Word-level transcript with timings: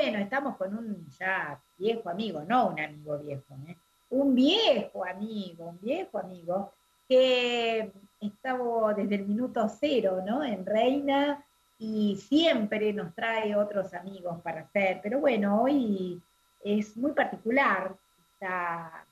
bueno, 0.00 0.18
estamos 0.18 0.56
con 0.56 0.78
un 0.78 1.08
ya 1.18 1.60
viejo 1.76 2.08
amigo, 2.08 2.44
no 2.46 2.68
un 2.68 2.78
amigo 2.78 3.18
viejo, 3.18 3.56
¿eh? 3.66 3.76
un 4.10 4.32
viejo 4.32 5.04
amigo, 5.04 5.70
un 5.70 5.80
viejo 5.80 6.18
amigo 6.18 6.72
que 7.08 7.90
estaba 8.20 8.94
desde 8.94 9.16
el 9.16 9.26
minuto 9.26 9.68
cero, 9.68 10.22
¿no? 10.24 10.44
En 10.44 10.64
Reina 10.64 11.44
y 11.80 12.16
siempre 12.16 12.92
nos 12.92 13.12
trae 13.12 13.56
otros 13.56 13.92
amigos 13.92 14.40
para 14.40 14.60
hacer. 14.60 15.00
Pero 15.02 15.18
bueno, 15.18 15.62
hoy 15.62 16.22
es 16.62 16.96
muy 16.96 17.10
particular 17.10 17.92
esta, 18.34 19.04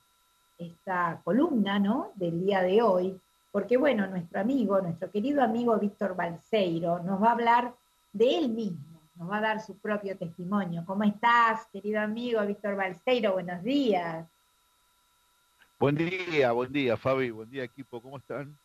esta 0.57 1.21
columna, 1.25 1.80
¿no? 1.80 2.12
Del 2.14 2.45
día 2.45 2.62
de 2.62 2.80
hoy, 2.80 3.21
porque 3.50 3.77
bueno, 3.77 4.07
nuestro 4.07 4.41
amigo, 4.41 4.80
nuestro 4.80 5.11
querido 5.11 5.43
amigo 5.43 5.77
Víctor 5.79 6.14
Balseiro 6.14 7.00
nos 7.00 7.21
va 7.21 7.30
a 7.30 7.32
hablar 7.32 7.75
de 8.12 8.39
él 8.39 8.50
mismo, 8.50 8.96
nos 9.19 9.30
va 9.30 9.39
a 9.39 9.41
dar 9.41 9.61
su 9.61 9.77
propio 9.79 10.17
testimonio. 10.17 10.85
¿Cómo 10.87 11.05
estás, 11.05 11.66
querido 11.73 12.01
amigo 12.01 12.45
Víctor 12.46 12.77
Balseiro? 12.77 13.33
Buenos 13.33 13.62
días. 13.62 14.27
Buen 15.79 15.97
día, 15.97 16.52
buen 16.52 16.73
día, 16.73 16.97
Fabi, 16.97 17.30
buen 17.30 17.51
día, 17.51 17.65
equipo, 17.65 18.01
¿cómo 18.01 18.19
están? 18.19 18.56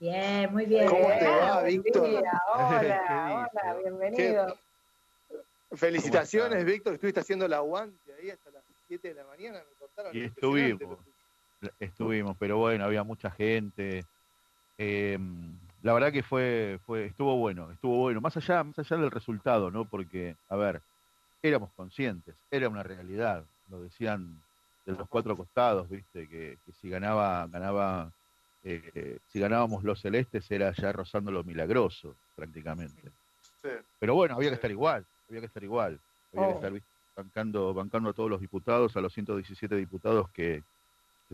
Bien, 0.00 0.52
muy 0.52 0.66
bien. 0.66 0.88
¿Cómo 0.88 1.06
te 1.06 1.26
va, 1.26 1.62
Víctor? 1.62 2.02
Hola, 2.54 3.48
hola, 3.52 3.76
bienvenido. 3.82 4.58
Felicitaciones, 5.72 6.64
Víctor, 6.64 6.94
estuviste 6.94 7.20
haciendo 7.20 7.46
el 7.46 7.52
aguante 7.52 8.12
ahí 8.14 8.30
hasta 8.30 8.50
las 8.50 8.64
7 8.88 9.08
de 9.08 9.14
la 9.14 9.24
mañana, 9.26 9.58
me 9.58 9.76
contaron. 9.78 10.16
Y 10.16 10.24
estuvimos, 10.24 10.98
estuvimos, 11.80 12.36
pero 12.38 12.58
bueno, 12.58 12.84
había 12.84 13.02
mucha 13.02 13.30
gente. 13.30 14.04
Eh, 14.78 15.18
la 15.84 15.92
verdad 15.92 16.10
que 16.10 16.22
fue, 16.22 16.80
fue, 16.86 17.04
estuvo 17.04 17.36
bueno, 17.36 17.70
estuvo 17.70 17.98
bueno, 17.98 18.22
más 18.22 18.34
allá, 18.38 18.64
más 18.64 18.78
allá 18.78 18.96
del 18.96 19.10
resultado, 19.10 19.70
¿no? 19.70 19.84
Porque, 19.84 20.34
a 20.48 20.56
ver, 20.56 20.80
éramos 21.42 21.70
conscientes, 21.76 22.34
era 22.50 22.70
una 22.70 22.82
realidad, 22.82 23.44
lo 23.68 23.82
decían 23.82 24.40
de 24.86 24.92
los 24.92 25.06
cuatro 25.06 25.36
costados, 25.36 25.86
viste, 25.90 26.26
que, 26.26 26.56
si 26.80 26.88
ganaba, 26.88 27.46
ganaba, 27.48 28.10
eh, 28.64 29.18
si 29.28 29.38
ganábamos 29.38 29.84
los 29.84 30.00
celestes 30.00 30.50
era 30.50 30.72
ya 30.72 30.90
rozando 30.90 31.30
lo 31.30 31.44
milagroso, 31.44 32.16
prácticamente. 32.34 33.12
Pero 33.98 34.14
bueno, 34.14 34.36
había 34.36 34.48
que 34.48 34.54
estar 34.54 34.70
igual, 34.70 35.04
había 35.28 35.40
que 35.40 35.46
estar 35.46 35.62
igual, 35.62 36.00
había 36.32 36.46
que 36.48 36.52
oh. 36.54 36.56
estar 36.56 36.72
bancando, 37.14 37.74
bancando 37.74 38.08
a 38.08 38.14
todos 38.14 38.30
los 38.30 38.40
diputados, 38.40 38.96
a 38.96 39.02
los 39.02 39.12
117 39.12 39.76
diputados 39.76 40.30
que, 40.30 40.62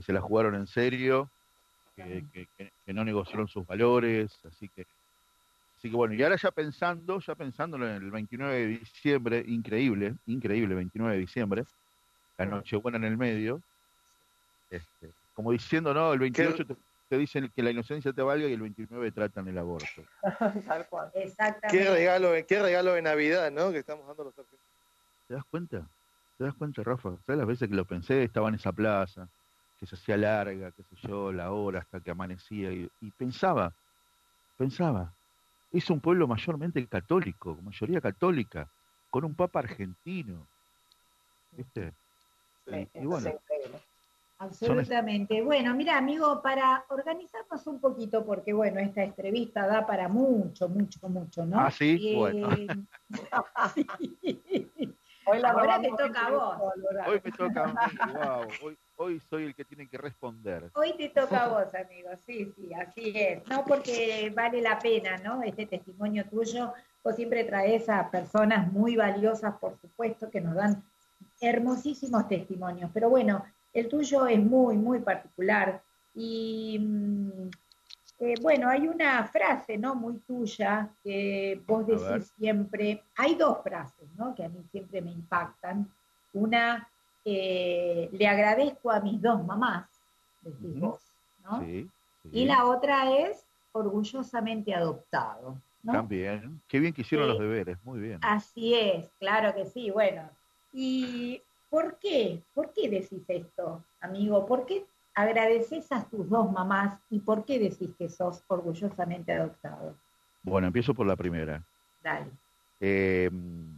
se 0.04 0.12
la 0.12 0.20
jugaron 0.20 0.56
en 0.56 0.66
serio, 0.66 1.30
que, 1.96 2.24
que, 2.56 2.92
no 2.92 3.04
negociaron 3.04 3.48
sus 3.48 3.66
valores, 3.66 4.38
así 4.44 4.68
que 4.68 4.86
Así 5.80 5.88
que 5.88 5.96
bueno, 5.96 6.12
y 6.12 6.22
ahora 6.22 6.36
ya 6.36 6.50
pensando, 6.50 7.20
ya 7.20 7.34
pensando 7.34 7.78
en 7.78 7.84
el 7.84 8.10
29 8.10 8.54
de 8.54 8.66
diciembre, 8.66 9.42
increíble, 9.46 10.14
increíble 10.26 10.74
29 10.74 11.14
de 11.14 11.20
diciembre, 11.20 11.64
la 12.36 12.44
Nochebuena 12.44 12.98
en 12.98 13.04
el 13.04 13.16
medio, 13.16 13.62
este, 14.68 15.10
como 15.32 15.52
diciendo, 15.52 15.94
no, 15.94 16.12
el 16.12 16.18
28 16.18 16.66
te, 17.08 17.16
dicen 17.16 17.50
que 17.56 17.62
la 17.62 17.70
inocencia 17.70 18.12
te 18.12 18.20
valga 18.20 18.46
y 18.46 18.52
el 18.52 18.60
29 18.60 19.10
tratan 19.10 19.48
el 19.48 19.56
aborto. 19.56 20.02
Tal 20.66 20.86
cual. 20.88 21.10
Exactamente. 21.14 21.68
Qué 21.70 21.90
regalo, 21.90 22.32
qué 22.46 22.62
regalo 22.62 22.92
de 22.92 23.00
Navidad, 23.00 23.50
¿no? 23.50 23.72
Que 23.72 23.78
estamos 23.78 24.06
dando 24.06 24.24
los 24.24 24.38
argentinos. 24.38 24.66
¿Te 25.28 25.34
das 25.34 25.44
cuenta? 25.46 25.88
¿Te 26.36 26.44
das 26.44 26.54
cuenta, 26.56 26.82
Rafa? 26.82 27.16
¿Sabes 27.24 27.38
las 27.38 27.46
veces 27.46 27.70
que 27.70 27.74
lo 27.74 27.86
pensé? 27.86 28.22
Estaba 28.22 28.50
en 28.50 28.56
esa 28.56 28.72
plaza, 28.72 29.30
que 29.80 29.86
se 29.86 29.96
hacía 29.96 30.18
larga, 30.18 30.70
qué 30.72 30.82
sé 30.82 30.94
yo, 31.08 31.32
la 31.32 31.52
hora 31.52 31.80
hasta 31.80 32.00
que 32.00 32.10
amanecía, 32.10 32.70
y, 32.70 32.88
y 33.00 33.10
pensaba, 33.12 33.74
pensaba, 34.58 35.14
es 35.72 35.88
un 35.88 36.00
pueblo 36.00 36.28
mayormente 36.28 36.86
católico, 36.86 37.56
mayoría 37.62 38.00
católica, 38.00 38.70
con 39.08 39.24
un 39.24 39.34
papa 39.34 39.60
argentino. 39.60 40.46
¿Viste? 41.52 41.94
Absolutamente. 44.38 45.42
Bueno, 45.42 45.74
mira, 45.74 45.98
amigo, 45.98 46.40
para 46.42 46.84
organizarnos 46.88 47.66
un 47.66 47.80
poquito, 47.80 48.24
porque 48.24 48.52
bueno, 48.52 48.80
esta 48.80 49.02
entrevista 49.02 49.66
da 49.66 49.86
para 49.86 50.08
mucho, 50.08 50.68
mucho, 50.68 51.08
mucho, 51.08 51.44
¿no? 51.44 51.60
Ah, 51.60 51.70
sí, 51.70 52.14
bueno. 52.16 52.48
Hoy 55.26 55.38
la 55.38 55.50
Ahora 55.50 55.80
te 55.80 55.90
toca 55.90 56.26
a 56.26 56.30
vos. 56.30 56.56
Hoy 57.06 57.20
me 57.22 57.32
toca 57.32 57.64
a 57.64 57.66
mí, 57.66 57.74
wow. 58.12 58.48
Hoy, 58.62 58.78
hoy 59.00 59.18
soy 59.18 59.46
el 59.46 59.54
que 59.54 59.64
tiene 59.64 59.88
que 59.88 59.96
responder. 59.96 60.70
Hoy 60.74 60.94
te 60.96 61.08
toca 61.08 61.44
a 61.44 61.48
vos, 61.64 61.74
amigo, 61.74 62.10
sí, 62.26 62.52
sí, 62.54 62.72
así 62.74 63.12
es. 63.14 63.46
No 63.48 63.64
porque 63.64 64.30
vale 64.36 64.60
la 64.60 64.78
pena, 64.78 65.16
¿no? 65.16 65.42
Este 65.42 65.64
testimonio 65.64 66.26
tuyo. 66.26 66.74
Vos 67.02 67.16
siempre 67.16 67.44
traes 67.44 67.88
a 67.88 68.10
personas 68.10 68.70
muy 68.70 68.96
valiosas, 68.96 69.56
por 69.56 69.80
supuesto, 69.80 70.30
que 70.30 70.42
nos 70.42 70.54
dan 70.54 70.84
hermosísimos 71.40 72.28
testimonios, 72.28 72.90
pero 72.92 73.08
bueno, 73.08 73.42
el 73.72 73.88
tuyo 73.88 74.26
es 74.26 74.38
muy, 74.38 74.76
muy 74.76 74.98
particular. 74.98 75.82
Y 76.14 76.78
mm, 76.78 77.50
eh, 78.18 78.34
bueno, 78.42 78.68
hay 78.68 78.86
una 78.86 79.24
frase, 79.24 79.78
¿no? 79.78 79.94
Muy 79.94 80.18
tuya 80.26 80.90
que 81.02 81.58
vos 81.66 81.86
decís 81.86 82.30
siempre, 82.38 83.02
hay 83.16 83.34
dos 83.34 83.62
frases, 83.62 84.10
¿no? 84.18 84.34
Que 84.34 84.44
a 84.44 84.50
mí 84.50 84.62
siempre 84.70 85.00
me 85.00 85.10
impactan. 85.10 85.90
Una, 86.34 86.86
eh, 87.24 88.08
le 88.12 88.26
agradezco 88.26 88.90
a 88.90 89.00
mis 89.00 89.20
dos 89.20 89.44
mamás, 89.44 89.88
decís 90.42 90.78
vos, 90.80 91.00
¿no? 91.44 91.64
Y 92.32 92.44
la 92.44 92.66
otra 92.66 93.16
es 93.18 93.44
orgullosamente 93.72 94.74
adoptado. 94.74 95.60
¿no? 95.82 95.92
También, 95.92 96.60
qué 96.68 96.78
bien 96.78 96.92
que 96.92 97.00
hicieron 97.02 97.28
los 97.28 97.38
deberes, 97.38 97.78
muy 97.84 98.00
bien. 98.00 98.18
Así 98.22 98.74
es, 98.74 99.08
claro 99.18 99.54
que 99.54 99.64
sí, 99.64 99.90
bueno, 99.90 100.28
¿Y 100.72 101.42
por 101.68 101.98
qué? 101.98 102.42
¿Por 102.54 102.72
qué 102.72 102.88
decís 102.88 103.24
esto, 103.28 103.84
amigo? 104.00 104.46
¿Por 104.46 104.66
qué 104.66 104.84
agradeces 105.14 105.90
a 105.92 106.04
tus 106.04 106.28
dos 106.28 106.50
mamás 106.50 106.98
y 107.10 107.20
por 107.20 107.44
qué 107.44 107.58
decís 107.58 107.90
que 107.98 108.08
sos 108.08 108.42
orgullosamente 108.46 109.32
adoptado? 109.32 109.96
Bueno, 110.42 110.68
empiezo 110.68 110.94
por 110.94 111.06
la 111.06 111.16
primera. 111.16 111.64
Dale. 112.02 112.30
Em, 112.78 113.74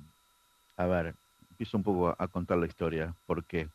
a 0.77 0.87
ver, 0.87 1.15
empiezo 1.63 1.77
un 1.77 1.85
poco 1.85 2.17
a, 2.19 2.29
contar 2.29 2.59
la 2.59 2.67
historia. 2.67 3.15
¿Por 3.25 3.45
qué? 3.45 3.69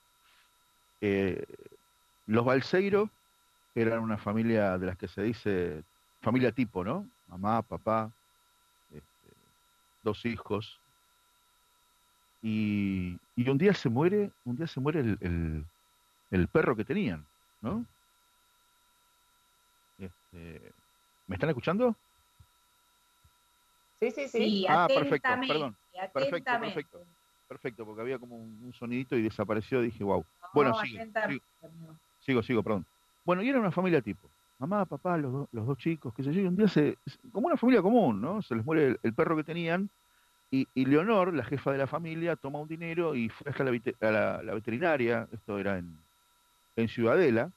Eh, 1.00 1.46
los 2.26 2.44
Balseiro 2.44 3.10
eran 3.76 4.00
una 4.00 4.18
familia 4.18 4.78
de 4.78 4.88
las 4.88 4.98
que 4.98 5.08
se 5.08 5.22
dice 5.22 5.84
familia 6.22 6.52
tipo, 6.52 6.84
¿no? 6.84 7.08
Mamá, 7.30 7.62
papá, 7.62 8.12
este, 8.92 9.34
dos 10.04 10.26
hijos, 10.26 10.80
y, 12.42 13.18
un 13.38 13.58
día 13.58 13.74
se 13.74 13.90
muere, 13.90 14.32
un 14.44 14.58
día 14.58 14.68
se 14.68 14.80
muere 14.80 15.00
el, 15.00 16.48
perro 16.52 16.76
que 16.76 16.84
tenían, 16.84 17.26
¿no? 17.62 17.86
Este, 19.98 20.74
¿Me 21.28 21.36
están 21.36 21.50
escuchando? 21.50 21.96
Sí, 24.00 24.12
sí, 24.12 24.28
sí. 24.28 24.66
ah, 24.68 24.88
perfecto, 24.88 25.30
perdón. 25.48 25.76
Perfecto, 26.14 26.60
perfecto. 26.60 27.02
Perfecto, 27.48 27.86
porque 27.86 28.02
había 28.02 28.20
como 28.20 28.38
un, 28.38 28.74
sonidito 28.74 29.16
y 29.16 29.22
desapareció. 29.22 29.82
Dije, 29.82 30.04
wow. 30.04 30.26
bueno, 30.54 30.76
sigo, 30.84 31.04
sigo, 32.20 32.44
sigo, 32.44 32.64
perdón. 32.64 32.86
Bueno, 33.24 33.42
y 33.42 33.50
era 33.50 33.60
una 33.60 33.72
familia 33.72 34.02
tipo. 34.02 34.30
Mamá, 34.60 34.86
papá, 34.86 35.18
los, 35.18 35.48
los 35.52 35.68
dos 35.68 35.78
chicos, 35.78 36.14
qué 36.14 36.24
sé 36.24 36.34
yo. 36.34 36.42
Y 36.42 36.46
un 36.48 36.56
día 36.56 36.68
se. 36.68 36.98
Como 37.32 37.48
una 37.48 37.58
familia 37.58 37.82
común, 37.82 38.20
¿no? 38.20 38.42
Se 38.42 38.56
les 38.56 38.66
muere 38.66 38.98
el 39.02 39.14
perro 39.14 39.38
que 39.38 39.44
tenían 39.44 39.90
y, 40.50 40.86
Leonor, 40.86 41.34
la 41.34 41.44
jefa 41.44 41.74
de 41.74 41.78
la 41.78 41.88
familia, 41.88 42.38
toma 42.38 42.60
un 42.60 42.70
dinero 42.70 43.16
y 43.16 43.28
fue 43.28 43.52
hasta 43.52 43.66
la, 43.66 44.42
la, 44.44 44.54
veterinaria, 44.54 45.28
esto 45.32 45.60
era 45.60 45.78
en, 45.78 45.98
en 46.78 46.88
Ciudadela, 46.88 47.52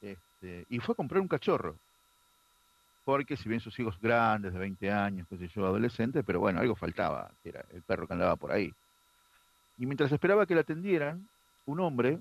este, 0.00 0.66
y 0.68 0.80
fue 0.80 0.94
a 0.94 0.96
comprar 0.96 1.20
un 1.20 1.28
cachorro. 1.28 1.76
Porque 3.06 3.36
si 3.36 3.48
bien 3.48 3.60
sus 3.60 3.78
hijos 3.78 3.96
grandes, 4.00 4.52
de 4.52 4.58
20 4.58 4.90
años, 4.90 5.28
qué 5.30 5.38
sé 5.38 5.46
yo, 5.46 5.64
adolescentes, 5.64 6.24
pero 6.26 6.40
bueno, 6.40 6.58
algo 6.58 6.74
faltaba, 6.74 7.30
que 7.40 7.50
era 7.50 7.64
el 7.72 7.80
perro 7.82 8.08
que 8.08 8.14
andaba 8.14 8.34
por 8.34 8.50
ahí. 8.50 8.74
Y 9.78 9.86
mientras 9.86 10.10
esperaba 10.10 10.44
que 10.44 10.56
la 10.56 10.62
atendieran, 10.62 11.28
un 11.66 11.78
hombre, 11.78 12.18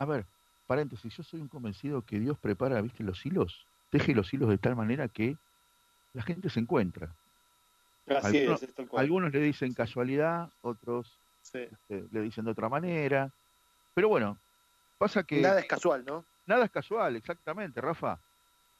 a 0.00 0.04
ver, 0.04 0.26
paréntesis, 0.66 1.16
yo 1.16 1.22
soy 1.22 1.40
un 1.40 1.46
convencido 1.46 2.02
que 2.02 2.18
Dios 2.18 2.36
prepara, 2.36 2.80
viste, 2.80 3.04
los 3.04 3.24
hilos, 3.24 3.64
teje 3.90 4.12
los 4.12 4.34
hilos 4.34 4.48
de 4.48 4.58
tal 4.58 4.74
manera 4.74 5.06
que 5.06 5.36
la 6.14 6.22
gente 6.22 6.50
se 6.50 6.58
encuentra 6.58 7.14
algunos, 8.96 9.32
le 9.32 9.40
dicen 9.40 9.74
casualidad, 9.74 10.50
otros 10.62 11.18
este, 11.42 11.70
le 12.10 12.20
dicen 12.22 12.44
de 12.44 12.50
otra 12.50 12.68
manera. 12.68 13.30
Pero 13.94 14.08
bueno, 14.08 14.38
pasa 14.98 15.22
que... 15.22 15.40
Nada 15.40 15.60
es 15.60 15.66
casual, 15.66 16.04
¿no? 16.04 16.24
Nada 16.46 16.64
es 16.64 16.70
casual, 16.70 17.16
exactamente, 17.16 17.80
Rafa. 17.80 18.18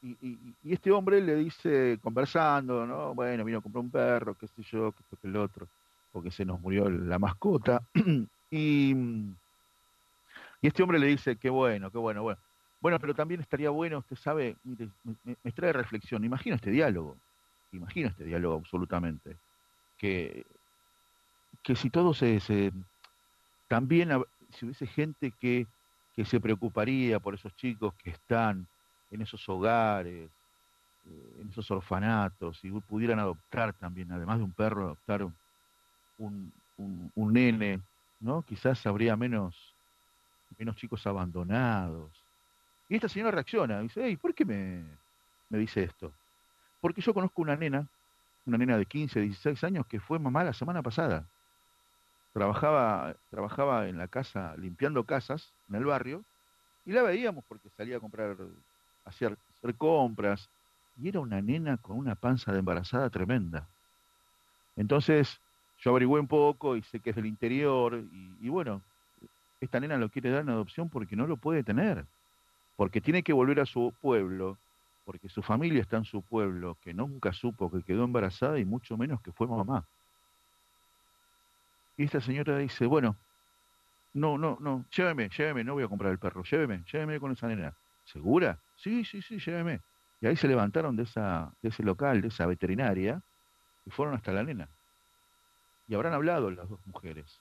Y, 0.02 0.54
este 0.64 0.90
hombre 0.90 1.20
le 1.20 1.34
dice, 1.36 1.98
conversando, 2.02 2.86
¿no? 2.86 3.14
Bueno, 3.14 3.44
vino 3.44 3.58
a 3.58 3.60
comprar 3.60 3.84
un 3.84 3.90
perro, 3.90 4.34
qué 4.34 4.46
sé 4.46 4.62
yo, 4.62 4.92
qué 4.92 5.02
esto, 5.02 5.16
que 5.20 5.28
el 5.28 5.36
otro, 5.36 5.68
porque 6.12 6.30
se 6.30 6.44
nos 6.44 6.60
murió 6.60 6.88
la 6.88 7.18
mascota. 7.18 7.82
y, 8.50 8.92
y 8.92 10.66
este 10.66 10.82
hombre 10.82 10.98
le 10.98 11.06
dice, 11.08 11.36
qué 11.36 11.50
bueno, 11.50 11.90
qué 11.90 11.98
bueno, 11.98 12.22
bueno. 12.22 12.40
Bueno, 12.80 13.00
pero 13.00 13.12
también 13.12 13.40
estaría 13.40 13.70
bueno, 13.70 13.98
usted 13.98 14.16
sabe, 14.16 14.56
mire, 14.62 14.88
me, 15.02 15.36
me 15.42 15.52
trae 15.52 15.72
reflexión, 15.72 16.24
imagino 16.24 16.54
este 16.54 16.70
diálogo 16.70 17.16
imagino 17.72 18.08
este 18.08 18.24
diálogo 18.24 18.56
absolutamente. 18.56 19.36
que, 19.96 20.46
que 21.62 21.74
si 21.76 21.90
todo 21.90 22.14
se, 22.14 22.40
se 22.40 22.72
también 23.66 24.10
si 24.52 24.64
hubiese 24.64 24.86
gente 24.86 25.32
que, 25.40 25.66
que 26.14 26.24
se 26.24 26.40
preocuparía 26.40 27.18
por 27.20 27.34
esos 27.34 27.54
chicos 27.56 27.94
que 27.94 28.10
están 28.10 28.66
en 29.10 29.22
esos 29.22 29.49
hogares, 29.49 30.31
eh, 31.06 31.40
en 31.40 31.49
esos 31.49 31.70
orfanatos, 31.70 32.58
y 32.64 32.70
pudieran 32.70 33.19
adoptar 33.19 33.72
también, 33.75 34.12
además 34.12 34.38
de 34.38 34.44
un 34.44 34.52
perro, 34.52 34.84
adoptar 34.84 35.22
un, 36.19 36.52
un, 36.76 37.12
un 37.14 37.32
nene, 37.32 37.81
¿no? 38.20 38.43
Quizás 38.43 38.87
habría 38.87 39.16
menos, 39.16 39.75
menos 40.58 40.76
chicos 40.76 41.06
abandonados. 41.06 42.10
Y 42.88 42.96
esta 42.96 43.08
señora 43.08 43.31
reacciona, 43.31 43.81
dice, 43.81 44.02
hey, 44.05 44.16
¿por 44.16 44.34
qué 44.34 44.44
me, 44.44 44.84
me 45.50 45.58
dice 45.58 45.82
esto? 45.82 46.12
Porque 46.81 47.00
yo 47.00 47.12
conozco 47.12 47.43
una 47.43 47.56
nena, 47.56 47.87
una 48.46 48.58
nena 48.58 48.78
de 48.78 48.87
15, 48.87 49.20
16 49.20 49.64
años 49.64 49.87
que 49.87 50.00
fue 50.00 50.19
mamá 50.19 50.44
la 50.44 50.52
semana 50.52 50.82
pasada 50.82 51.26
trabajaba, 52.32 53.16
trabajaba 53.31 53.88
en 53.88 53.99
la 53.99 54.08
casa, 54.08 54.55
limpiando 54.56 55.05
casas 55.05 55.52
en 55.69 55.76
el 55.76 55.84
barrio, 55.84 56.25
y 56.84 56.93
la 56.93 57.02
veíamos 57.02 57.44
porque 57.49 57.69
salía 57.76 57.96
a 57.96 58.00
comprar, 58.00 58.37
hacer, 59.08 59.37
compras, 59.76 60.49
y 61.00 61.08
era 61.08 61.20
una 61.20 61.40
nena 61.40 61.76
con 61.76 61.96
una 61.96 62.14
panza 62.14 62.52
de 62.52 62.60
embarazada 62.60 63.10
tremenda. 63.10 63.66
Entonces, 64.76 65.40
yo 65.81 65.90
averigüé 65.90 66.20
un 66.20 66.28
poco 66.28 66.76
y 66.76 66.82
sé 66.82 67.00
que 67.00 67.10
es 67.10 67.16
del 67.16 67.26
interior, 67.26 67.94
y, 68.12 68.46
y 68.46 68.49
bueno, 68.49 68.82
esta 69.60 69.81
nena 69.81 69.96
lo 69.96 70.08
quiere 70.08 70.31
dar 70.31 70.43
en 70.43 70.50
adopción 70.50 70.88
porque 70.88 71.16
no 71.16 71.26
lo 71.26 71.37
puede 71.37 71.62
tener, 71.62 72.05
porque 72.76 73.00
tiene 73.00 73.22
que 73.22 73.32
volver 73.32 73.60
a 73.60 73.66
su 73.66 73.93
pueblo, 74.00 74.56
porque 75.05 75.28
su 75.28 75.43
familia 75.43 75.81
está 75.81 75.96
en 75.96 76.05
su 76.05 76.22
pueblo, 76.22 76.76
que 76.82 76.94
nunca 76.94 77.32
supo 77.32 77.70
que 77.70 77.82
quedó 77.82 78.05
embarazada 78.05 78.58
y 78.58 78.64
mucho 78.64 78.96
menos 78.96 79.20
que 79.22 79.32
fue 79.32 79.46
mamá. 79.46 79.84
Y 81.96 82.05
esta 82.05 82.20
señora 82.20 82.58
dice, 82.58 82.87
bueno, 82.87 83.16
no, 84.14 84.38
no, 84.38 84.58
no, 84.60 84.84
lléveme, 84.94 85.28
lléveme, 85.31 85.64
no 85.64 85.75
voy 85.75 85.84
a 85.84 85.88
comprar 85.88 86.12
el 86.12 86.19
perro, 86.19 86.44
lléveme, 86.44 86.84
lléveme 86.93 87.19
con 87.19 87.32
esa 87.32 87.49
nena. 87.49 87.75
¿Segura? 88.05 88.58
Sí, 88.78 89.04
sí, 89.04 89.22
sí, 89.22 89.38
lléveme. 89.38 89.80
Y 90.20 90.26
ahí 90.26 90.36
se 90.36 90.48
levantaron 90.48 90.96
de, 90.96 91.02
esa, 91.02 91.52
de 91.62 91.69
ese 91.69 91.82
local, 91.82 92.20
de 92.22 92.28
esa 92.28 92.46
veterinaria, 92.46 93.20
y 93.84 93.90
fueron 93.90 94.14
hasta 94.14 94.32
la 94.32 94.42
nena. 94.42 94.69
Y 95.88 95.94
habrán 95.94 96.14
hablado 96.14 96.50
las 96.50 96.69
dos 96.69 96.80
mujeres. 96.86 97.40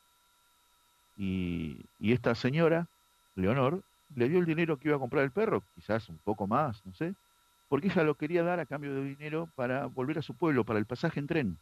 Y, 1.15 1.85
y 1.99 2.13
esta 2.13 2.35
señora, 2.35 2.87
Leonor, 3.35 3.83
le 4.15 4.29
dio 4.29 4.39
el 4.39 4.45
dinero 4.45 4.77
que 4.77 4.87
iba 4.87 4.97
a 4.97 4.99
comprar 4.99 5.23
el 5.23 5.31
perro, 5.31 5.63
quizás 5.75 6.09
un 6.09 6.17
poco 6.19 6.47
más, 6.47 6.85
no 6.85 6.93
sé, 6.93 7.13
porque 7.69 7.87
ella 7.87 8.03
lo 8.03 8.15
quería 8.15 8.43
dar 8.43 8.59
a 8.59 8.65
cambio 8.65 8.93
de 8.93 9.03
dinero 9.03 9.49
para 9.55 9.87
volver 9.87 10.17
a 10.17 10.21
su 10.21 10.33
pueblo, 10.35 10.63
para 10.63 10.79
el 10.79 10.85
pasaje 10.85 11.19
en 11.19 11.27
tren. 11.27 11.57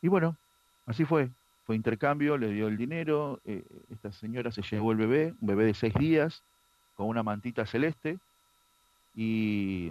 Y 0.00 0.08
bueno, 0.08 0.36
así 0.86 1.04
fue. 1.04 1.30
Fue 1.66 1.76
intercambio, 1.76 2.38
le 2.38 2.50
dio 2.50 2.66
el 2.66 2.78
dinero, 2.78 3.40
eh, 3.44 3.62
esta 3.90 4.10
señora 4.10 4.50
se 4.50 4.62
llevó 4.62 4.92
el 4.92 4.96
bebé, 4.96 5.34
un 5.38 5.48
bebé 5.48 5.66
de 5.66 5.74
seis 5.74 5.92
días, 5.92 6.42
con 6.98 7.06
una 7.06 7.22
mantita 7.22 7.64
celeste, 7.64 8.18
y, 9.14 9.90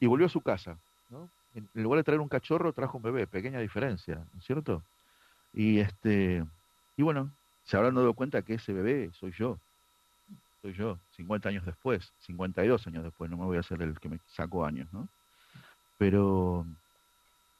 y 0.00 0.06
volvió 0.06 0.24
a 0.24 0.30
su 0.30 0.40
casa. 0.40 0.78
¿no? 1.10 1.28
En 1.54 1.68
lugar 1.74 1.98
de 1.98 2.04
traer 2.04 2.20
un 2.20 2.28
cachorro, 2.30 2.72
trajo 2.72 2.96
un 2.96 3.02
bebé, 3.02 3.26
pequeña 3.26 3.60
diferencia, 3.60 4.14
¿no 4.14 4.38
es 4.38 4.46
cierto? 4.46 4.82
Y, 5.52 5.80
este, 5.80 6.42
y 6.96 7.02
bueno, 7.02 7.30
se 7.64 7.76
habrán 7.76 7.94
dado 7.94 8.14
cuenta 8.14 8.40
que 8.40 8.54
ese 8.54 8.72
bebé 8.72 9.10
soy 9.12 9.32
yo, 9.32 9.58
soy 10.62 10.72
yo, 10.72 10.98
50 11.16 11.50
años 11.50 11.66
después, 11.66 12.10
52 12.20 12.86
años 12.86 13.04
después, 13.04 13.30
no 13.30 13.36
me 13.36 13.44
voy 13.44 13.58
a 13.58 13.60
hacer 13.60 13.82
el 13.82 14.00
que 14.00 14.08
me 14.08 14.18
sacó 14.28 14.64
años, 14.64 14.88
¿no? 14.90 15.06
Pero, 15.98 16.64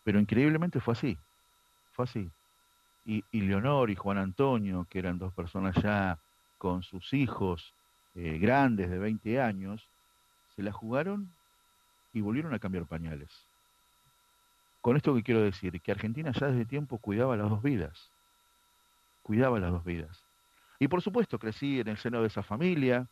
pero 0.02 0.18
increíblemente 0.18 0.80
fue 0.80 0.92
así 0.92 1.18
así. 2.02 2.30
Y, 3.04 3.22
Leonor 3.32 3.90
y 3.90 3.96
Juan 3.96 4.18
Antonio, 4.18 4.86
que 4.88 4.98
eran 4.98 5.18
dos 5.18 5.32
personas 5.32 5.74
ya 5.82 6.18
con 6.58 6.82
sus 6.82 7.12
hijos 7.12 7.72
eh, 8.14 8.38
grandes 8.38 8.90
de 8.90 8.98
20 8.98 9.40
años, 9.40 9.88
se 10.56 10.62
la 10.62 10.72
jugaron 10.72 11.32
y 12.12 12.20
volvieron 12.20 12.54
a 12.54 12.58
cambiar 12.58 12.86
pañales. 12.86 13.30
Con 14.80 14.96
esto 14.96 15.14
que 15.14 15.22
quiero 15.22 15.42
decir, 15.42 15.80
que 15.80 15.92
Argentina 15.92 16.32
ya 16.32 16.48
desde 16.48 16.64
tiempo 16.64 16.98
cuidaba 16.98 17.36
las 17.36 17.50
dos 17.50 17.62
vidas, 17.62 18.10
cuidaba 19.22 19.60
las 19.60 19.70
dos 19.70 19.84
vidas. 19.84 20.24
Y 20.78 20.88
por 20.88 21.02
supuesto 21.02 21.38
crecí 21.38 21.80
en 21.80 21.88
el 21.88 21.98
seno 21.98 22.20
de 22.22 22.28
esa 22.28 22.42
familia, 22.42 23.06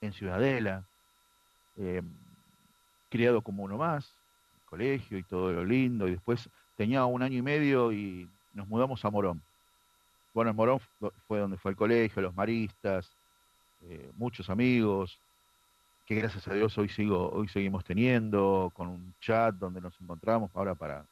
en 0.00 0.12
Ciudadela, 0.12 0.84
eh, 1.76 2.02
criado 3.08 3.42
como 3.42 3.62
uno 3.62 3.78
más, 3.78 4.12
colegio 4.66 5.16
y 5.16 5.22
todo 5.22 5.52
lo 5.52 5.64
lindo, 5.64 6.08
y 6.08 6.12
después 6.12 6.50
tenía 6.76 7.04
un 7.04 7.22
año 7.22 7.38
y 7.38 7.42
medio 7.42 7.92
y 7.92 8.28
nos 8.52 8.66
mudamos 8.66 9.04
a 9.04 9.10
Morón. 9.10 9.40
Bueno, 10.34 10.50
en 10.50 10.56
Morón 10.56 10.80
fue 11.28 11.38
donde 11.38 11.58
fue 11.58 11.70
el 11.70 11.76
colegio, 11.76 12.22
los 12.22 12.34
maristas, 12.34 13.14
eh, 13.88 14.10
muchos 14.16 14.50
amigos, 14.50 15.18
que 16.06 16.14
gracias 16.14 16.46
a 16.48 16.54
Dios 16.54 16.76
hoy 16.78 16.88
sigo, 16.88 17.30
hoy 17.30 17.48
seguimos 17.48 17.84
teniendo, 17.84 18.72
con 18.74 18.88
un 18.88 19.14
chat 19.20 19.54
donde 19.54 19.80
nos 19.80 19.98
encontramos 20.00 20.50
ahora 20.54 20.74
para, 20.74 21.04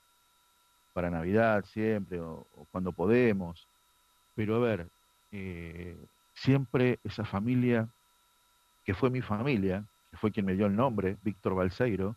para 0.93 1.11
Navidad 1.11 1.64
siempre, 1.67 2.20
o, 2.20 2.46
cuando 2.70 2.93
podemos. 2.93 3.67
Pero 4.34 4.56
a 4.56 4.58
ver, 4.58 4.87
eh, 5.32 5.96
siempre 6.34 6.99
esa 7.05 7.25
familia, 7.25 7.88
que 8.84 8.94
fue 8.94 9.11
mi 9.11 9.20
familia, 9.20 9.84
que 10.11 10.16
fue 10.16 10.32
quien 10.32 10.46
me 10.46 10.55
dio 10.55 10.66
el 10.66 10.76
nombre, 10.76 11.16
Víctor 11.23 11.55
Balseiro, 11.55 12.16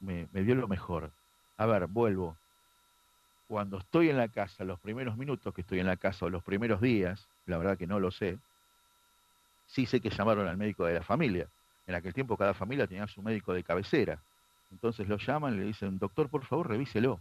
me, 0.00 0.28
me 0.32 0.42
dio 0.42 0.54
lo 0.54 0.68
mejor. 0.68 1.10
A 1.56 1.66
ver, 1.66 1.86
vuelvo 1.86 2.36
cuando 3.52 3.76
estoy 3.76 4.08
en 4.08 4.16
la 4.16 4.28
casa, 4.28 4.64
los 4.64 4.80
primeros 4.80 5.18
minutos 5.18 5.52
que 5.52 5.60
estoy 5.60 5.78
en 5.78 5.86
la 5.86 5.98
casa 5.98 6.24
o 6.24 6.30
los 6.30 6.42
primeros 6.42 6.80
días, 6.80 7.28
la 7.44 7.58
verdad 7.58 7.76
que 7.76 7.86
no 7.86 8.00
lo 8.00 8.10
sé, 8.10 8.38
sí 9.72 9.86
sé 9.86 10.00
que 10.00 10.10
llamaron 10.10 10.46
al 10.46 10.56
médico 10.56 10.84
de 10.84 10.94
la 10.94 11.02
familia. 11.02 11.48
En 11.86 11.94
aquel 11.94 12.12
tiempo 12.12 12.36
cada 12.36 12.54
familia 12.54 12.86
tenía 12.86 13.06
su 13.08 13.22
médico 13.22 13.54
de 13.54 13.64
cabecera. 13.64 14.20
Entonces 14.70 15.08
lo 15.08 15.16
llaman 15.16 15.56
le 15.56 15.64
dicen, 15.64 15.98
doctor, 15.98 16.28
por 16.28 16.44
favor, 16.44 16.68
revíselo. 16.68 17.20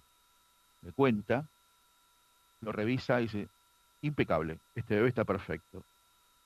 Le 0.82 0.92
cuenta, 0.92 1.46
lo 2.62 2.72
revisa 2.72 3.20
y 3.22 3.24
dice, 3.24 3.48
impecable, 4.02 4.58
este 4.76 4.96
bebé 4.96 5.10
está 5.10 5.24
perfecto. 5.24 5.84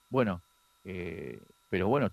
Bueno, 0.10 0.42
eh, 0.84 1.42
pero 1.70 1.88
bueno, 1.88 2.12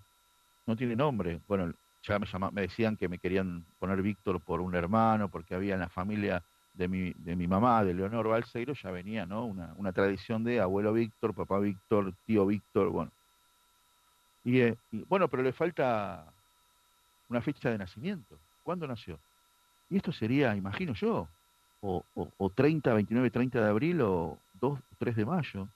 no 0.66 0.74
tiene 0.74 0.96
nombre. 0.96 1.40
Bueno, 1.46 1.72
ya 2.02 2.18
me, 2.18 2.26
me 2.50 2.62
decían 2.62 2.96
que 2.96 3.08
me 3.08 3.18
querían 3.18 3.64
poner 3.78 4.00
Víctor 4.00 4.40
por 4.40 4.60
un 4.60 4.74
hermano, 4.74 5.28
porque 5.28 5.54
había 5.54 5.74
en 5.74 5.80
la 5.80 5.88
familia 5.88 6.42
de 6.72 6.88
mi, 6.88 7.12
de 7.12 7.36
mi 7.36 7.46
mamá, 7.46 7.84
de 7.84 7.92
Leonor 7.92 8.28
Balseiro, 8.28 8.72
ya 8.72 8.90
venía, 8.90 9.26
¿no? 9.26 9.44
Una, 9.44 9.74
una 9.76 9.92
tradición 9.92 10.44
de 10.44 10.60
abuelo 10.60 10.94
Víctor, 10.94 11.34
papá 11.34 11.58
Víctor, 11.58 12.14
tío 12.24 12.46
Víctor, 12.46 12.88
bueno. 12.88 13.10
Eh, 14.44 14.74
y, 14.90 15.02
bueno, 15.04 15.28
pero 15.28 15.42
le 15.42 15.52
falta 15.52 16.32
una 17.28 17.40
fecha 17.40 17.70
de 17.70 17.78
nacimiento. 17.78 18.38
¿Cuándo 18.62 18.86
nació? 18.86 19.18
Y 19.90 19.96
esto 19.96 20.12
sería, 20.12 20.54
imagino 20.56 20.94
yo, 20.94 21.28
o, 21.80 22.04
o, 22.14 22.50
30, 22.50 22.94
29, 22.94 23.30
30 23.30 23.60
de 23.60 23.68
abril 23.68 24.00
o 24.02 24.38
2, 24.54 24.78
3 24.98 25.16
de 25.16 25.26
mayo. 25.26 25.68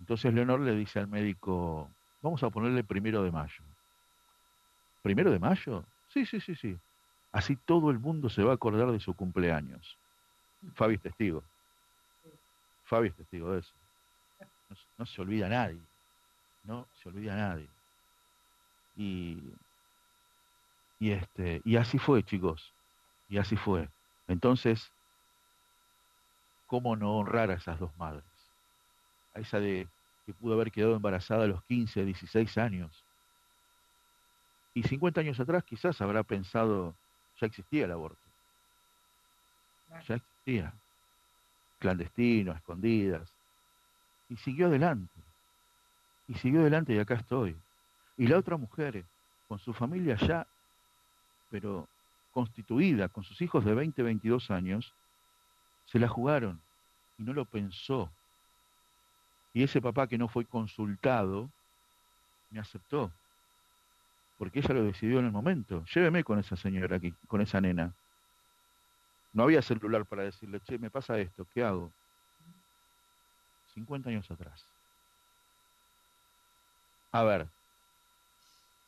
Entonces 0.00 0.32
Leonor 0.32 0.60
le 0.60 0.74
dice 0.74 1.00
al 1.00 1.08
médico, 1.08 1.90
vamos 2.22 2.42
a 2.42 2.50
ponerle 2.50 2.84
primero 2.84 3.22
de 3.22 3.30
mayo. 3.30 3.62
¿Primero 5.02 5.30
de 5.30 5.38
mayo? 5.38 5.84
Sí, 6.08 6.24
sí, 6.24 6.40
sí, 6.40 6.54
sí. 6.54 6.78
Así 7.32 7.56
todo 7.56 7.90
el 7.90 7.98
mundo 7.98 8.28
se 8.28 8.42
va 8.42 8.52
a 8.52 8.54
acordar 8.54 8.90
de 8.92 9.00
su 9.00 9.14
cumpleaños. 9.14 9.98
Fabi 10.74 10.94
es 10.94 11.00
testigo. 11.00 11.42
Fabi 12.84 13.08
es 13.08 13.14
testigo 13.14 13.52
de 13.52 13.60
eso. 13.60 13.72
No, 14.98 15.06
se 15.06 15.20
olvida 15.20 15.48
nadie. 15.48 15.80
No 16.64 16.86
se 16.94 17.08
olvida 17.08 17.36
nadie. 17.36 17.68
Y, 18.96 19.38
y, 20.98 21.10
este, 21.10 21.60
y 21.64 21.76
así 21.76 21.98
fue, 21.98 22.22
chicos. 22.22 22.72
Y 23.28 23.38
así 23.38 23.56
fue. 23.56 23.88
Entonces, 24.28 24.90
¿cómo 26.66 26.96
no 26.96 27.16
honrar 27.16 27.50
a 27.50 27.54
esas 27.54 27.78
dos 27.80 27.96
madres? 27.96 28.24
A 29.34 29.40
esa 29.40 29.58
de 29.58 29.88
que 30.26 30.34
pudo 30.34 30.54
haber 30.54 30.70
quedado 30.70 30.94
embarazada 30.94 31.44
a 31.44 31.48
los 31.48 31.64
15, 31.64 32.04
16 32.04 32.58
años. 32.58 33.04
Y 34.74 34.82
50 34.84 35.20
años 35.20 35.40
atrás 35.40 35.64
quizás 35.64 36.00
habrá 36.00 36.22
pensado, 36.22 36.94
ya 37.40 37.46
existía 37.46 37.84
el 37.84 37.92
aborto. 37.92 38.22
Ya 40.06 40.14
existía. 40.14 40.72
Clandestino, 41.78 42.52
escondidas. 42.52 43.28
Y 44.28 44.36
siguió 44.36 44.68
adelante. 44.68 45.12
Y 46.28 46.34
siguió 46.34 46.60
adelante 46.60 46.94
y 46.94 46.98
acá 46.98 47.14
estoy. 47.14 47.56
Y 48.16 48.26
la 48.26 48.38
otra 48.38 48.56
mujer, 48.56 49.04
con 49.48 49.58
su 49.58 49.72
familia 49.72 50.16
ya, 50.16 50.46
pero 51.50 51.88
constituida, 52.32 53.08
con 53.08 53.24
sus 53.24 53.40
hijos 53.42 53.64
de 53.64 53.74
20, 53.74 54.02
22 54.02 54.50
años, 54.50 54.94
se 55.86 55.98
la 55.98 56.08
jugaron 56.08 56.60
y 57.18 57.22
no 57.22 57.32
lo 57.32 57.44
pensó. 57.44 58.10
Y 59.52 59.62
ese 59.62 59.82
papá 59.82 60.06
que 60.06 60.16
no 60.16 60.28
fue 60.28 60.44
consultado, 60.44 61.50
me 62.50 62.60
aceptó 62.60 63.12
porque 64.42 64.58
ella 64.58 64.74
lo 64.74 64.82
decidió 64.82 65.20
en 65.20 65.26
el 65.26 65.30
momento. 65.30 65.84
Lléveme 65.94 66.24
con 66.24 66.40
esa 66.40 66.56
señora 66.56 66.96
aquí, 66.96 67.14
con 67.28 67.40
esa 67.40 67.60
nena. 67.60 67.94
No 69.32 69.44
había 69.44 69.62
celular 69.62 70.04
para 70.04 70.24
decirle, 70.24 70.58
che, 70.64 70.80
me 70.80 70.90
pasa 70.90 71.16
esto, 71.20 71.46
¿qué 71.54 71.62
hago? 71.62 71.92
50 73.74 74.10
años 74.10 74.28
atrás. 74.32 74.66
A 77.12 77.22
ver, 77.22 77.46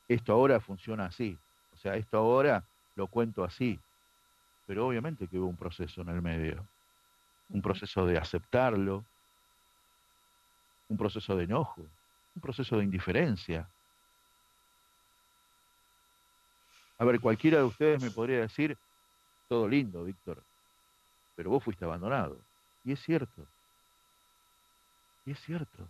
esto 0.07 0.33
ahora 0.33 0.59
funciona 0.59 1.05
así. 1.05 1.37
O 1.73 1.77
sea, 1.77 1.95
esto 1.95 2.17
ahora 2.17 2.63
lo 2.95 3.07
cuento 3.07 3.43
así. 3.43 3.79
Pero 4.65 4.87
obviamente 4.87 5.27
que 5.27 5.37
hubo 5.37 5.47
un 5.47 5.57
proceso 5.57 6.01
en 6.01 6.09
el 6.09 6.21
medio. 6.21 6.67
Un 7.49 7.61
proceso 7.61 8.05
de 8.07 8.17
aceptarlo, 8.17 9.05
un 10.89 10.97
proceso 10.97 11.35
de 11.35 11.43
enojo, 11.43 11.81
un 12.35 12.41
proceso 12.41 12.77
de 12.77 12.83
indiferencia. 12.83 13.69
A 16.97 17.05
ver, 17.05 17.19
cualquiera 17.19 17.59
de 17.59 17.63
ustedes 17.65 18.01
me 18.01 18.09
podría 18.09 18.39
decir, 18.39 18.77
todo 19.47 19.67
lindo, 19.67 20.03
Víctor, 20.03 20.41
pero 21.35 21.51
vos 21.51 21.63
fuiste 21.63 21.85
abandonado. 21.85 22.37
Y 22.83 22.93
es 22.93 23.01
cierto. 23.01 23.45
Y 25.25 25.31
es 25.31 25.39
cierto. 25.41 25.87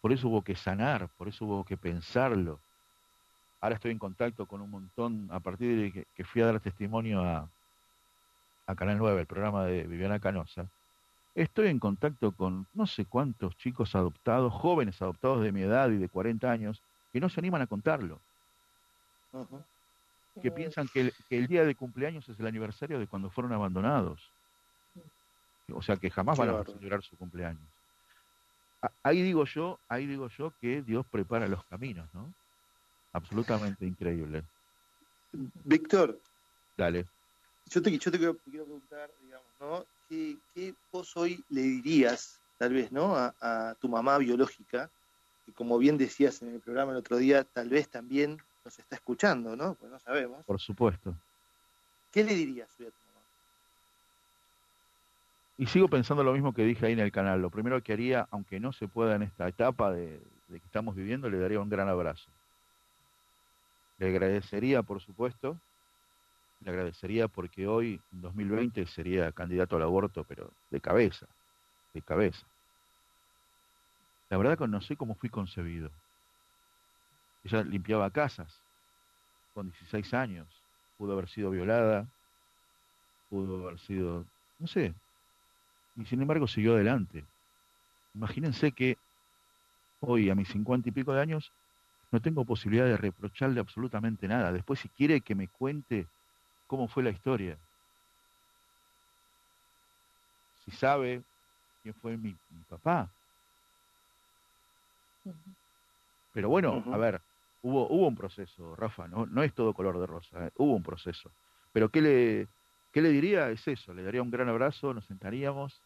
Por 0.00 0.12
eso 0.12 0.28
hubo 0.28 0.42
que 0.42 0.56
sanar, 0.56 1.08
por 1.16 1.28
eso 1.28 1.44
hubo 1.44 1.64
que 1.64 1.76
pensarlo. 1.76 2.60
Ahora 3.60 3.74
estoy 3.74 3.90
en 3.90 3.98
contacto 3.98 4.46
con 4.46 4.62
un 4.62 4.70
montón, 4.70 5.28
a 5.30 5.40
partir 5.40 5.92
de 5.92 6.06
que, 6.14 6.24
fui 6.24 6.40
a 6.40 6.46
dar 6.46 6.60
testimonio 6.60 7.22
a, 7.22 7.48
a 8.66 8.74
Canal 8.74 8.96
9, 8.98 9.20
el 9.20 9.26
programa 9.26 9.64
de 9.64 9.82
Viviana 9.84 10.18
Canosa, 10.18 10.66
estoy 11.34 11.68
en 11.68 11.78
contacto 11.78 12.32
con 12.32 12.66
no 12.72 12.86
sé 12.86 13.04
cuántos 13.04 13.56
chicos 13.58 13.94
adoptados, 13.94 14.52
jóvenes 14.52 15.00
adoptados 15.02 15.42
de 15.42 15.52
mi 15.52 15.62
edad 15.62 15.90
y 15.90 15.98
de 15.98 16.08
40 16.08 16.50
años, 16.50 16.82
que 17.12 17.20
no 17.20 17.28
se 17.28 17.40
animan 17.40 17.62
a 17.62 17.66
contarlo. 17.66 18.20
Que 20.42 20.50
piensan 20.50 20.88
que 20.88 21.12
el, 21.28 21.46
día 21.46 21.64
de 21.64 21.74
cumpleaños 21.74 22.28
es 22.28 22.38
el 22.40 22.46
aniversario 22.46 22.98
de 22.98 23.06
cuando 23.06 23.30
fueron 23.30 23.52
abandonados. 23.52 24.30
O 25.72 25.82
sea 25.82 25.96
que 25.96 26.10
jamás 26.10 26.38
van 26.38 26.50
a 26.50 26.64
celebrar 26.64 27.02
su 27.02 27.16
cumpleaños. 27.16 27.69
Ahí 29.02 29.22
digo 29.22 29.44
yo, 29.44 29.78
ahí 29.88 30.06
digo 30.06 30.28
yo 30.28 30.52
que 30.60 30.82
Dios 30.82 31.04
prepara 31.10 31.46
los 31.48 31.64
caminos, 31.64 32.08
¿no? 32.14 32.32
Absolutamente 33.12 33.84
increíble. 33.84 34.44
Víctor. 35.64 36.18
Dale. 36.76 37.06
Yo 37.66 37.82
te, 37.82 37.96
yo 37.96 38.10
te 38.10 38.18
quiero, 38.18 38.34
preguntar, 38.34 39.10
digamos, 39.22 39.46
¿no? 39.60 39.84
¿Qué, 40.08 40.74
vos 40.90 41.16
hoy 41.16 41.44
le 41.50 41.62
dirías, 41.62 42.40
tal 42.58 42.72
vez, 42.72 42.90
¿no? 42.90 43.14
A, 43.16 43.76
tu 43.80 43.88
mamá 43.88 44.18
biológica, 44.18 44.90
que 45.46 45.52
como 45.52 45.78
bien 45.78 45.98
decías 45.98 46.42
en 46.42 46.54
el 46.54 46.60
programa 46.60 46.92
el 46.92 46.98
otro 46.98 47.16
día, 47.18 47.44
tal 47.44 47.68
vez 47.68 47.88
también 47.88 48.38
nos 48.64 48.78
está 48.78 48.96
escuchando, 48.96 49.54
¿no? 49.56 49.74
Pues 49.74 49.90
no 49.92 50.00
sabemos. 50.00 50.44
Por 50.46 50.60
supuesto. 50.60 51.14
¿Qué 52.10 52.24
le 52.24 52.34
dirías 52.34 52.68
hoy 52.80 52.86
a 52.86 52.90
tu 52.90 52.96
mamá? 53.06 53.09
Y 55.60 55.66
sigo 55.66 55.88
pensando 55.88 56.24
lo 56.24 56.32
mismo 56.32 56.54
que 56.54 56.64
dije 56.64 56.86
ahí 56.86 56.94
en 56.94 57.00
el 57.00 57.12
canal. 57.12 57.42
Lo 57.42 57.50
primero 57.50 57.82
que 57.82 57.92
haría, 57.92 58.26
aunque 58.30 58.58
no 58.58 58.72
se 58.72 58.88
pueda 58.88 59.16
en 59.16 59.24
esta 59.24 59.46
etapa 59.46 59.92
de, 59.92 60.18
que 60.48 60.56
estamos 60.56 60.96
viviendo, 60.96 61.28
le 61.28 61.38
daría 61.38 61.60
un 61.60 61.68
gran 61.68 61.86
abrazo. 61.86 62.30
Le 63.98 64.06
agradecería, 64.08 64.82
por 64.82 65.02
supuesto, 65.02 65.58
le 66.64 66.70
agradecería 66.70 67.28
porque 67.28 67.66
hoy, 67.66 68.00
en 68.10 68.22
2020, 68.22 68.86
sería 68.86 69.32
candidato 69.32 69.76
al 69.76 69.82
aborto, 69.82 70.24
pero 70.24 70.50
de 70.70 70.80
cabeza, 70.80 71.26
de 71.92 72.00
cabeza. 72.00 72.46
La 74.30 74.38
verdad 74.38 74.56
que 74.56 74.66
no 74.66 74.80
sé 74.80 74.96
cómo 74.96 75.14
fui 75.14 75.28
concebido. 75.28 75.90
Ella 77.44 77.64
limpiaba 77.64 78.08
casas 78.08 78.62
con 79.52 79.68
16 79.68 80.14
años. 80.14 80.48
Pudo 80.96 81.12
haber 81.12 81.28
sido 81.28 81.50
violada, 81.50 82.06
pudo 83.28 83.66
haber 83.66 83.78
sido, 83.78 84.24
no 84.58 84.66
sé. 84.66 84.94
Y 86.00 86.06
sin 86.06 86.22
embargo 86.22 86.48
siguió 86.48 86.74
adelante. 86.74 87.24
Imagínense 88.14 88.72
que 88.72 88.96
hoy, 90.00 90.30
a 90.30 90.34
mis 90.34 90.48
50 90.48 90.88
y 90.88 90.92
pico 90.92 91.12
de 91.12 91.20
años, 91.20 91.52
no 92.10 92.20
tengo 92.20 92.44
posibilidad 92.44 92.86
de 92.86 92.96
reprocharle 92.96 93.60
absolutamente 93.60 94.26
nada. 94.26 94.50
Después, 94.50 94.80
si 94.80 94.88
quiere 94.88 95.20
que 95.20 95.34
me 95.34 95.48
cuente 95.48 96.06
cómo 96.66 96.88
fue 96.88 97.02
la 97.02 97.10
historia, 97.10 97.58
si 100.64 100.70
sabe 100.70 101.22
quién 101.82 101.94
fue 101.94 102.16
mi, 102.16 102.34
papá. 102.68 103.10
Pero 106.32 106.48
bueno, 106.48 106.82
a 106.92 106.96
ver, 106.96 107.20
hubo, 107.62 107.88
hubo 107.88 108.08
un 108.08 108.16
proceso, 108.16 108.74
Rafa, 108.74 109.06
no, 109.06 109.26
no 109.26 109.42
es 109.42 109.52
todo 109.52 109.74
color 109.74 110.00
de 110.00 110.06
rosa, 110.06 110.46
¿eh? 110.46 110.50
hubo 110.56 110.74
un 110.74 110.82
proceso. 110.82 111.30
Pero 111.72 111.90
¿qué 111.90 112.00
le, 112.00 112.48
¿qué 112.90 113.02
le 113.02 113.10
diría? 113.10 113.50
Es 113.50 113.68
eso, 113.68 113.92
le 113.92 114.02
daría 114.02 114.22
un 114.22 114.30
gran 114.30 114.48
abrazo, 114.48 114.94
nos 114.94 115.04
sentaríamos 115.04 115.82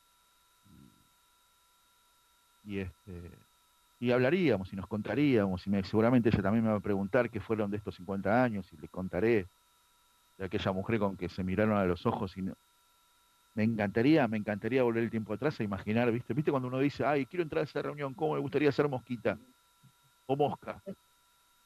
y 2.64 2.78
este 2.78 3.30
y 4.00 4.10
hablaríamos 4.10 4.72
y 4.72 4.76
nos 4.76 4.86
contaríamos 4.86 5.66
y 5.66 5.70
me, 5.70 5.82
seguramente 5.84 6.28
ella 6.28 6.42
también 6.42 6.64
me 6.64 6.70
va 6.70 6.76
a 6.76 6.80
preguntar 6.80 7.30
qué 7.30 7.40
fueron 7.40 7.70
de 7.70 7.78
estos 7.78 7.94
50 7.94 8.42
años 8.42 8.70
y 8.72 8.76
le 8.76 8.88
contaré 8.88 9.46
de 10.36 10.44
aquella 10.44 10.72
mujer 10.72 10.98
con 10.98 11.16
que 11.16 11.28
se 11.28 11.44
miraron 11.44 11.76
a 11.76 11.84
los 11.84 12.04
ojos 12.04 12.36
y 12.36 12.42
no, 12.42 12.54
me 13.54 13.62
encantaría, 13.62 14.26
me 14.26 14.36
encantaría 14.36 14.82
volver 14.82 15.04
el 15.04 15.10
tiempo 15.10 15.32
atrás 15.32 15.58
a 15.60 15.62
imaginar, 15.62 16.10
¿viste? 16.10 16.34
¿Viste 16.34 16.50
cuando 16.50 16.68
uno 16.68 16.80
dice, 16.80 17.06
ay, 17.06 17.24
quiero 17.24 17.44
entrar 17.44 17.60
a 17.60 17.64
esa 17.64 17.82
reunión, 17.82 18.12
cómo 18.12 18.34
me 18.34 18.40
gustaría 18.40 18.72
ser 18.72 18.88
mosquita 18.88 19.38
o 20.26 20.36
mosca? 20.36 20.82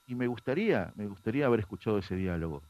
Y 0.07 0.15
me 0.15 0.27
gustaría, 0.27 0.93
me 0.97 1.07
gustaría 1.07 1.47
haber 1.47 1.61
escuchado 1.61 1.99
ese 1.99 2.15
diálogo. 2.15 2.63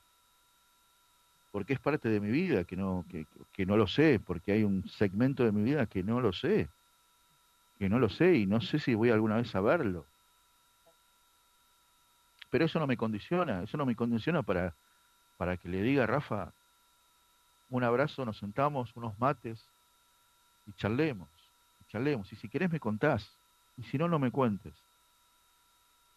Porque 1.50 1.72
es 1.72 1.80
parte 1.80 2.08
de 2.08 2.20
mi 2.20 2.30
vida 2.30 2.62
que 2.64 2.76
no, 2.76 3.04
que, 3.10 3.26
que 3.52 3.66
no 3.66 3.76
lo 3.76 3.88
sé, 3.88 4.20
porque 4.24 4.52
hay 4.52 4.62
un 4.62 4.88
segmento 4.88 5.44
de 5.44 5.50
mi 5.50 5.62
vida 5.62 5.86
que 5.86 6.02
no 6.02 6.20
lo 6.20 6.32
sé 6.32 6.68
que 7.78 7.88
no 7.88 7.98
lo 7.98 8.08
sé 8.08 8.34
y 8.34 8.46
no 8.46 8.60
sé 8.60 8.78
si 8.78 8.94
voy 8.94 9.10
alguna 9.10 9.36
vez 9.36 9.54
a 9.54 9.60
verlo. 9.60 10.04
Pero 12.50 12.64
eso 12.64 12.78
no 12.78 12.86
me 12.86 12.96
condiciona, 12.96 13.62
eso 13.62 13.76
no 13.76 13.86
me 13.86 13.94
condiciona 13.94 14.42
para, 14.42 14.74
para 15.36 15.56
que 15.56 15.68
le 15.68 15.82
diga 15.82 16.06
Rafa, 16.06 16.52
un 17.70 17.84
abrazo, 17.84 18.24
nos 18.24 18.38
sentamos, 18.38 18.94
unos 18.96 19.18
mates 19.18 19.64
y 20.66 20.72
charlemos, 20.72 21.28
y 21.80 21.90
charlemos. 21.90 22.32
Y 22.32 22.36
si 22.36 22.48
querés 22.48 22.70
me 22.70 22.80
contás, 22.80 23.30
y 23.76 23.82
si 23.84 23.98
no, 23.98 24.08
no 24.08 24.18
me 24.18 24.30
cuentes. 24.30 24.74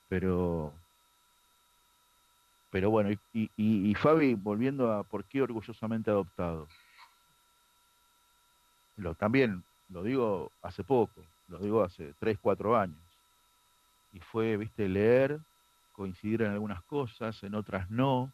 Pero, 0.08 0.74
pero 2.72 2.90
bueno, 2.90 3.12
y, 3.12 3.20
y, 3.34 3.50
y 3.58 3.96
Fabi, 3.96 4.34
volviendo 4.34 4.92
a 4.92 5.04
por 5.04 5.26
qué 5.26 5.42
orgullosamente 5.42 6.10
adoptado. 6.10 6.68
Lo, 8.96 9.16
también 9.16 9.64
lo 9.90 10.04
digo 10.04 10.52
hace 10.62 10.84
poco, 10.84 11.22
lo 11.52 11.60
digo 11.60 11.84
hace 11.84 12.14
3, 12.20 12.40
4 12.40 12.78
años. 12.78 12.98
Y 14.14 14.20
fue, 14.20 14.58
viste, 14.58 14.88
leer, 14.88 15.40
coincidir 15.92 16.42
en 16.42 16.52
algunas 16.52 16.82
cosas, 16.84 17.44
en 17.44 17.56
otras 17.56 17.90
no. 17.90 18.32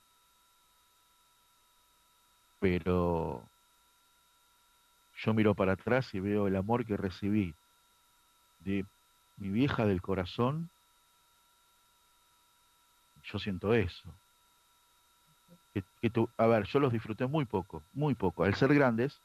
Pero 2.60 3.44
yo 5.18 5.34
miro 5.34 5.56
para 5.56 5.74
atrás 5.74 6.14
y 6.14 6.20
veo 6.20 6.48
el 6.48 6.56
amor 6.56 6.86
que 6.86 6.96
recibí 6.96 7.54
de 8.60 8.86
mi 9.38 9.50
vieja 9.50 9.86
del 9.86 10.02
corazón. 10.02 10.70
Yo 13.24 13.40
siento 13.40 13.74
eso. 13.74 14.14
Que, 15.74 15.84
a 16.38 16.48
ver, 16.48 16.66
yo 16.66 16.80
los 16.80 16.94
disfruté 16.94 17.28
muy 17.28 17.46
poco, 17.46 17.84
muy 17.94 18.16
poco. 18.16 18.44
Al 18.44 18.56
ser 18.56 18.74
grandes, 18.74 19.20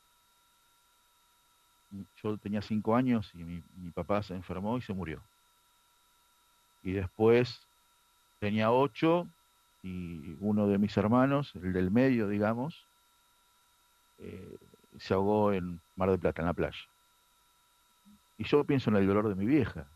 yo 2.23 2.39
tenía 2.39 2.63
cinco 2.63 2.97
años 2.97 3.31
y 3.35 3.45
mi, 3.45 3.91
papá 3.95 4.23
se 4.23 4.35
enfermó 4.35 4.79
y 4.79 4.83
se 4.83 4.93
murió. 4.93 5.23
Y 6.83 6.93
después 6.93 7.61
tenía 8.39 8.71
ocho 8.71 9.29
y 9.83 10.37
uno 10.41 10.67
de 10.67 10.79
mis 10.79 10.97
hermanos, 10.97 11.55
el 11.57 11.73
del 11.73 11.91
medio, 11.91 12.29
digamos, 12.29 12.87
eh, 14.19 14.57
se 14.99 15.15
ahogó 15.15 15.53
en 15.53 15.81
Mar 15.97 16.11
del 16.11 16.19
Plata, 16.19 16.43
en 16.43 16.47
la 16.47 16.55
playa. 16.55 16.79
Y 18.39 18.45
yo 18.45 18.65
pienso 18.65 18.91
en 18.91 18.97
el 18.97 19.07
dolor 19.07 19.29
de 19.29 19.35
mi 19.35 19.47
vieja. 19.47 19.87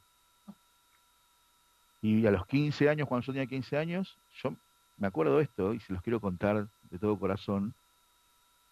Y 2.02 2.26
a 2.26 2.30
los 2.30 2.46
15 2.46 2.88
años, 2.88 3.08
cuando 3.08 3.26
yo 3.26 3.32
tenía 3.32 3.46
15 3.46 3.76
años, 3.76 4.18
yo 4.42 4.54
me 4.98 5.06
acuerdo 5.06 5.38
de 5.38 5.44
esto 5.44 5.74
y 5.74 5.80
se 5.80 5.92
los 5.92 6.02
quiero 6.02 6.20
contar 6.20 6.68
de 6.90 6.98
todo 6.98 7.18
corazón 7.18 7.74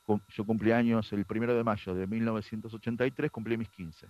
yo 0.07 0.45
cumplí 0.45 0.73
años 0.73 1.13
el 1.13 1.25
primero 1.25 1.55
de 1.55 1.65
mayo 1.65 1.95
de 1.95 2.07
1983, 2.07 3.31
cumplí 3.31 3.57
mis 3.57 3.69
15. 3.71 4.07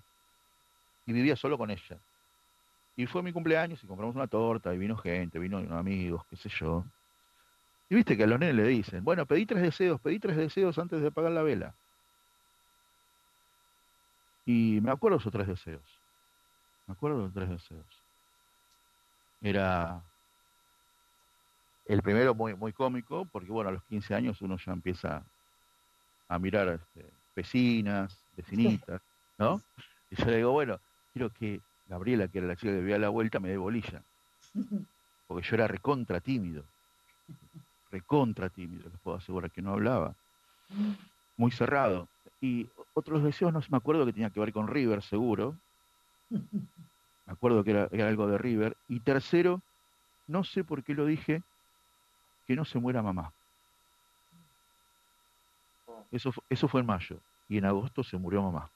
Y 1.06 1.12
vivía 1.12 1.36
solo 1.36 1.56
con 1.56 1.70
ella. 1.70 1.98
Y 2.96 3.06
fue 3.06 3.22
mi 3.22 3.32
cumpleaños 3.32 3.82
y 3.82 3.86
compramos 3.86 4.14
una 4.14 4.26
torta 4.26 4.72
y 4.74 4.78
vino 4.78 4.96
gente, 4.96 5.38
vino 5.38 5.58
amigos, 5.76 6.24
qué 6.28 6.36
sé 6.36 6.48
yo. 6.48 6.84
Y 7.88 7.94
viste 7.94 8.16
que 8.16 8.24
a 8.24 8.26
los 8.26 8.38
nenes 8.38 8.54
le 8.54 8.64
dicen, 8.64 9.04
bueno, 9.04 9.26
pedí 9.26 9.46
tres 9.46 9.62
deseos, 9.62 10.00
pedí 10.00 10.18
tres 10.18 10.36
deseos 10.36 10.78
antes 10.78 11.00
de 11.00 11.08
apagar 11.08 11.32
la 11.32 11.42
vela. 11.42 11.74
Y 14.46 14.80
me 14.82 14.90
acuerdo 14.90 15.18
esos 15.18 15.32
tres 15.32 15.46
deseos. 15.46 15.82
Me 16.86 16.92
acuerdo 16.92 17.18
los 17.18 17.32
tres 17.32 17.48
deseos. 17.48 17.86
Era 19.40 20.02
el 21.86 22.02
primero 22.02 22.34
muy, 22.34 22.54
muy 22.54 22.72
cómico, 22.72 23.26
porque 23.26 23.50
bueno, 23.50 23.70
a 23.70 23.72
los 23.72 23.82
15 23.84 24.14
años 24.14 24.40
uno 24.40 24.56
ya 24.56 24.72
empieza 24.72 25.24
a 26.34 26.38
mirar 26.38 26.68
este, 26.68 27.08
vecinas, 27.34 28.18
vecinitas, 28.36 29.00
¿no? 29.38 29.60
Y 30.10 30.16
yo 30.16 30.24
le 30.26 30.36
digo, 30.38 30.52
bueno, 30.52 30.80
quiero 31.12 31.30
que 31.30 31.60
Gabriela, 31.86 32.28
que 32.28 32.38
era 32.38 32.48
la 32.48 32.56
chica 32.56 32.72
que 32.72 32.80
vivía 32.80 32.96
a 32.96 33.00
la 33.00 33.08
vuelta, 33.08 33.40
me 33.40 33.48
dé 33.48 33.56
bolilla. 33.56 34.02
Porque 35.26 35.46
yo 35.46 35.54
era 35.54 35.68
recontra 35.68 36.20
tímido. 36.20 36.64
Recontra 37.90 38.48
tímido, 38.48 38.88
les 38.90 39.00
puedo 39.00 39.16
asegurar 39.16 39.50
que 39.50 39.62
no 39.62 39.72
hablaba. 39.72 40.16
Muy 41.36 41.50
cerrado. 41.50 42.08
Y 42.40 42.68
otros 42.94 43.22
deseos, 43.22 43.52
no 43.52 43.62
me 43.70 43.76
acuerdo 43.76 44.04
que 44.04 44.12
tenía 44.12 44.30
que 44.30 44.40
ver 44.40 44.52
con 44.52 44.68
River, 44.68 45.02
seguro. 45.02 45.56
Me 47.26 47.32
acuerdo 47.32 47.64
que 47.64 47.70
era, 47.70 47.88
era 47.90 48.06
algo 48.06 48.26
de 48.26 48.36
River. 48.36 48.76
Y 48.86 49.00
tercero, 49.00 49.62
no 50.26 50.44
sé 50.44 50.62
por 50.62 50.84
qué 50.84 50.92
lo 50.92 51.06
dije, 51.06 51.42
que 52.46 52.54
no 52.54 52.66
se 52.66 52.78
muera 52.78 53.00
mamá. 53.00 53.32
Eso, 56.10 56.32
eso 56.48 56.68
fue 56.68 56.80
en 56.80 56.86
mayo. 56.86 57.20
Y 57.48 57.58
en 57.58 57.64
agosto 57.64 58.02
se 58.02 58.16
murió 58.16 58.42
mamá. 58.42 58.70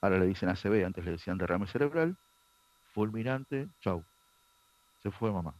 ahora 0.00 0.18
le 0.18 0.26
dicen 0.26 0.48
ACV, 0.48 0.84
antes 0.84 1.04
le 1.04 1.12
decían 1.12 1.38
derrame 1.38 1.66
cerebral. 1.66 2.16
Fulminante, 2.92 3.68
chau. 3.80 4.04
Se 5.02 5.10
fue 5.10 5.32
mamá. 5.32 5.54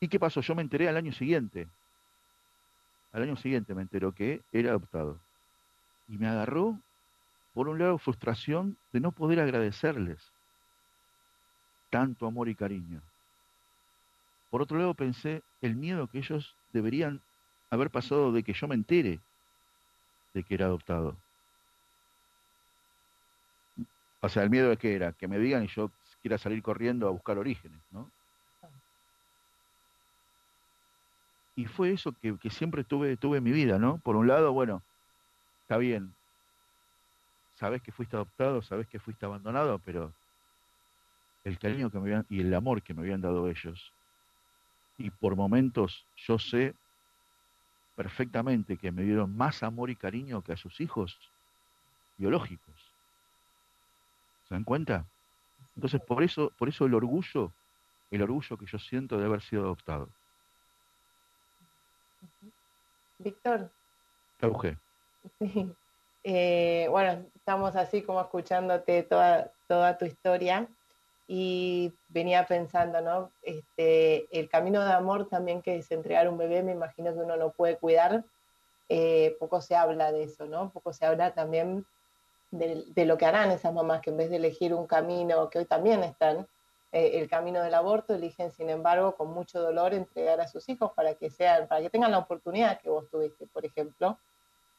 ¿Y 0.00 0.08
qué 0.08 0.18
pasó? 0.18 0.40
Yo 0.40 0.54
me 0.54 0.62
enteré 0.62 0.88
al 0.88 0.96
año 0.96 1.12
siguiente. 1.12 1.68
Al 3.12 3.22
año 3.22 3.36
siguiente 3.36 3.74
me 3.74 3.82
enteró 3.82 4.12
que 4.12 4.42
era 4.52 4.70
adoptado. 4.70 5.18
Y 6.08 6.18
me 6.18 6.28
agarró, 6.28 6.78
por 7.52 7.68
un 7.68 7.78
lado, 7.78 7.98
frustración 7.98 8.76
de 8.92 9.00
no 9.00 9.12
poder 9.12 9.40
agradecerles 9.40 10.32
tanto 11.90 12.26
amor 12.26 12.48
y 12.48 12.54
cariño. 12.54 13.02
Por 14.50 14.62
otro 14.62 14.78
lado, 14.78 14.94
pensé 14.94 15.42
el 15.60 15.74
miedo 15.74 16.06
que 16.06 16.18
ellos 16.18 16.54
deberían 16.72 17.20
haber 17.70 17.90
pasado 17.90 18.32
de 18.32 18.42
que 18.42 18.52
yo 18.52 18.68
me 18.68 18.74
entere 18.74 19.20
de 20.34 20.42
que 20.42 20.54
era 20.54 20.66
adoptado. 20.66 21.16
O 24.20 24.28
sea, 24.28 24.42
el 24.42 24.50
miedo 24.50 24.70
de 24.70 24.76
que 24.76 24.94
era, 24.94 25.12
que 25.12 25.28
me 25.28 25.38
digan 25.38 25.64
y 25.64 25.68
yo 25.68 25.90
quiera 26.22 26.38
salir 26.38 26.62
corriendo 26.62 27.06
a 27.06 27.10
buscar 27.10 27.38
orígenes, 27.38 27.80
¿no? 27.90 28.10
Y 31.54 31.66
fue 31.66 31.92
eso 31.92 32.12
que, 32.12 32.38
siempre 32.50 32.84
tuve, 32.84 33.16
tuve 33.16 33.38
en 33.38 33.44
mi 33.44 33.50
vida, 33.50 33.78
¿no? 33.78 33.98
Por 33.98 34.14
un 34.16 34.28
lado, 34.28 34.52
bueno, 34.52 34.82
está 35.62 35.76
bien, 35.76 36.14
sabes 37.56 37.82
que 37.82 37.90
fuiste 37.90 38.14
adoptado, 38.14 38.62
sabes 38.62 38.86
que 38.86 39.00
fuiste 39.00 39.26
abandonado, 39.26 39.80
pero 39.84 40.12
el 41.44 41.58
cariño 41.58 41.90
que 41.90 41.98
me 41.98 42.04
habían, 42.04 42.26
y 42.28 42.40
el 42.40 42.54
amor 42.54 42.82
que 42.82 42.94
me 42.94 43.02
habían 43.02 43.20
dado 43.20 43.48
ellos. 43.48 43.92
Y 44.98 45.10
por 45.10 45.34
momentos 45.34 46.06
yo 46.16 46.38
sé 46.38 46.74
perfectamente 47.98 48.76
que 48.76 48.92
me 48.92 49.02
dieron 49.02 49.36
más 49.36 49.64
amor 49.64 49.90
y 49.90 49.96
cariño 49.96 50.40
que 50.44 50.52
a 50.52 50.56
sus 50.56 50.80
hijos 50.80 51.18
biológicos. 52.16 52.76
¿Se 54.48 54.54
dan 54.54 54.62
cuenta? 54.62 55.04
Entonces, 55.74 56.00
por 56.02 56.22
eso, 56.22 56.52
por 56.56 56.68
eso 56.68 56.86
el 56.86 56.94
orgullo, 56.94 57.50
el 58.12 58.22
orgullo 58.22 58.56
que 58.56 58.66
yo 58.66 58.78
siento 58.78 59.18
de 59.18 59.24
haber 59.24 59.42
sido 59.42 59.64
adoptado. 59.64 60.08
Víctor. 63.18 63.68
Auge. 64.40 64.78
Eh, 66.24 66.88
bueno, 66.90 67.24
estamos 67.36 67.74
así 67.76 68.02
como 68.02 68.20
escuchándote 68.20 69.04
toda, 69.04 69.50
toda 69.66 69.96
tu 69.96 70.04
historia 70.04 70.68
y 71.30 71.92
venía 72.08 72.46
pensando, 72.46 73.02
¿no? 73.02 73.30
Este, 73.42 74.26
el 74.36 74.48
camino 74.48 74.82
de 74.82 74.92
amor 74.92 75.28
también 75.28 75.60
que 75.60 75.76
es 75.76 75.92
entregar 75.92 76.26
un 76.26 76.38
bebé, 76.38 76.62
me 76.62 76.72
imagino 76.72 77.12
que 77.12 77.20
uno 77.20 77.36
no 77.36 77.52
puede 77.52 77.76
cuidar, 77.76 78.24
eh, 78.88 79.36
poco 79.38 79.60
se 79.60 79.76
habla 79.76 80.10
de 80.10 80.24
eso, 80.24 80.46
¿no? 80.46 80.70
Poco 80.70 80.94
se 80.94 81.04
habla 81.04 81.34
también 81.34 81.84
de, 82.50 83.04
lo 83.04 83.18
que 83.18 83.26
harán 83.26 83.50
esas 83.50 83.74
mamás 83.74 84.00
que 84.00 84.08
en 84.08 84.16
vez 84.16 84.30
de 84.30 84.36
elegir 84.36 84.72
un 84.72 84.86
camino 84.86 85.50
que 85.50 85.58
hoy 85.58 85.66
también 85.66 86.02
están, 86.02 86.48
eh, 86.92 87.20
el 87.20 87.28
camino 87.28 87.62
del 87.62 87.74
aborto, 87.74 88.14
eligen 88.14 88.50
sin 88.50 88.70
embargo 88.70 89.14
con 89.14 89.28
mucho 89.28 89.60
dolor 89.60 89.92
entregar 89.92 90.40
a 90.40 90.48
sus 90.48 90.66
hijos 90.70 90.92
para 90.96 91.14
que 91.14 91.28
sean, 91.28 91.68
para 91.68 91.82
que 91.82 91.90
tengan 91.90 92.10
la 92.10 92.18
oportunidad 92.18 92.80
que 92.80 92.88
vos 92.88 93.10
tuviste, 93.10 93.46
por 93.48 93.66
ejemplo. 93.66 94.18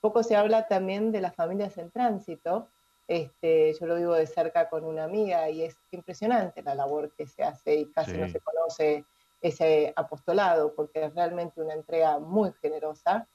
Poco 0.02 0.24
se 0.24 0.36
habla 0.36 0.66
también 0.66 1.12
de 1.12 1.22
las 1.22 1.36
familias 1.36 1.78
en 1.78 1.92
tránsito, 1.92 2.70
este, 3.10 3.74
yo 3.74 3.88
lo 3.88 3.96
vivo 3.96 4.14
de 4.14 4.28
cerca 4.28 4.70
con 4.70 4.86
una 4.86 5.04
amiga 5.04 5.50
y 5.50 5.64
es 5.64 5.76
impresionante 5.90 6.62
la 6.62 6.76
labor 6.76 7.12
que 7.16 7.26
se 7.26 7.42
hace 7.42 7.74
y 7.74 7.92
casi 7.92 8.16
no 8.16 8.30
se 8.30 8.40
conoce 8.40 9.04
ese 9.42 9.92
apostolado 9.96 10.76
porque 10.76 11.06
es 11.06 11.16
realmente 11.16 11.60
una 11.60 11.74
entrega 11.74 12.20
muy 12.20 12.54
generosa. 12.62 13.28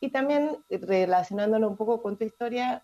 Y 0.00 0.10
también 0.10 0.64
relacionándolo 0.70 1.68
un 1.68 1.76
poco 1.76 2.00
con 2.00 2.16
tu 2.16 2.24
historia, 2.24 2.82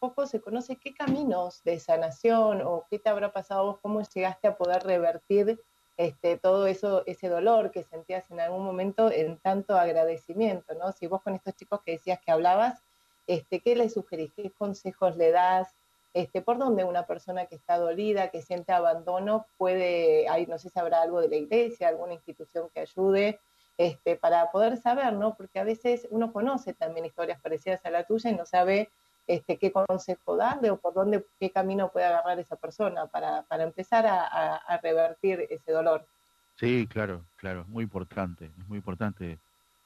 poco 0.00 0.26
se 0.26 0.40
conoce 0.40 0.76
qué 0.76 0.92
caminos 0.92 1.62
de 1.62 1.78
sanación 1.78 2.62
o 2.62 2.84
qué 2.90 2.98
te 2.98 3.08
habrá 3.08 3.32
pasado 3.32 3.66
vos, 3.66 3.78
cómo 3.80 4.02
llegaste 4.02 4.48
a 4.48 4.56
poder 4.56 4.82
revertir 4.82 5.62
este, 5.96 6.36
todo 6.36 6.66
eso, 6.66 7.04
ese 7.06 7.28
dolor 7.28 7.70
que 7.70 7.84
sentías 7.84 8.28
en 8.32 8.40
algún 8.40 8.64
momento 8.64 9.12
en 9.12 9.38
tanto 9.38 9.78
agradecimiento, 9.78 10.74
¿no? 10.74 10.90
Si 10.90 11.06
vos 11.06 11.22
con 11.22 11.36
estos 11.36 11.54
chicos 11.54 11.80
que 11.84 11.92
decías 11.92 12.18
que 12.20 12.32
hablabas, 12.32 12.82
este, 13.26 13.60
¿qué 13.60 13.76
le 13.76 13.88
sugerís? 13.88 14.32
¿Qué 14.34 14.50
consejos 14.50 15.16
le 15.16 15.30
das? 15.30 15.74
Este, 16.14 16.40
por 16.40 16.58
dónde 16.58 16.84
una 16.84 17.06
persona 17.06 17.46
que 17.46 17.56
está 17.56 17.78
dolida, 17.78 18.30
que 18.30 18.40
siente 18.40 18.72
abandono, 18.72 19.46
puede, 19.58 20.28
hay, 20.28 20.46
no 20.46 20.58
sé 20.58 20.70
si 20.70 20.78
habrá 20.78 21.02
algo 21.02 21.20
de 21.20 21.28
la 21.28 21.36
iglesia, 21.36 21.88
alguna 21.88 22.14
institución 22.14 22.70
que 22.72 22.80
ayude, 22.80 23.38
este, 23.76 24.16
para 24.16 24.50
poder 24.50 24.78
saber, 24.78 25.12
¿no? 25.12 25.34
Porque 25.36 25.58
a 25.58 25.64
veces 25.64 26.08
uno 26.10 26.32
conoce 26.32 26.72
también 26.72 27.04
historias 27.04 27.40
parecidas 27.40 27.84
a 27.84 27.90
la 27.90 28.04
tuya 28.04 28.30
y 28.30 28.34
no 28.34 28.46
sabe 28.46 28.88
este, 29.26 29.58
qué 29.58 29.72
consejo 29.72 30.36
darle 30.36 30.70
o 30.70 30.78
por 30.78 30.94
dónde, 30.94 31.26
qué 31.38 31.50
camino 31.50 31.90
puede 31.90 32.06
agarrar 32.06 32.38
esa 32.38 32.56
persona 32.56 33.06
para, 33.08 33.42
para 33.42 33.64
empezar 33.64 34.06
a, 34.06 34.80
revertir 34.82 35.46
ese 35.50 35.72
dolor. 35.72 36.06
Sí, 36.54 36.86
claro, 36.90 37.24
claro, 37.36 37.62
es 37.62 37.68
muy 37.68 37.84
importante, 37.84 38.46
es 38.46 38.68
muy 38.68 38.78
importante, 38.78 39.38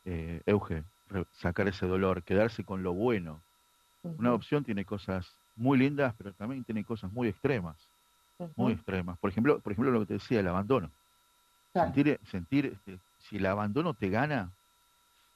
eh, 0.04 0.42
Euge, 0.46 0.84
sacar 1.32 1.68
ese 1.68 1.86
dolor, 1.86 2.22
quedarse 2.22 2.64
con 2.64 2.82
lo 2.82 2.92
bueno. 2.92 3.40
Una 4.02 4.30
adopción 4.30 4.64
tiene 4.64 4.84
cosas 4.84 5.34
muy 5.56 5.78
lindas, 5.78 6.14
pero 6.16 6.32
también 6.32 6.64
tiene 6.64 6.84
cosas 6.84 7.12
muy 7.12 7.28
extremas, 7.28 7.76
muy 8.56 8.72
extremas. 8.72 9.18
Por 9.18 9.30
ejemplo, 9.30 9.58
por 9.60 9.72
ejemplo 9.72 9.92
lo 9.92 10.00
que 10.00 10.06
te 10.06 10.14
decía, 10.14 10.40
el 10.40 10.48
abandono. 10.48 10.90
Sentir, 11.72 12.18
sentir 12.30 12.66
este, 12.66 12.98
si 13.18 13.36
el 13.36 13.46
abandono 13.46 13.94
te 13.94 14.08
gana, 14.08 14.50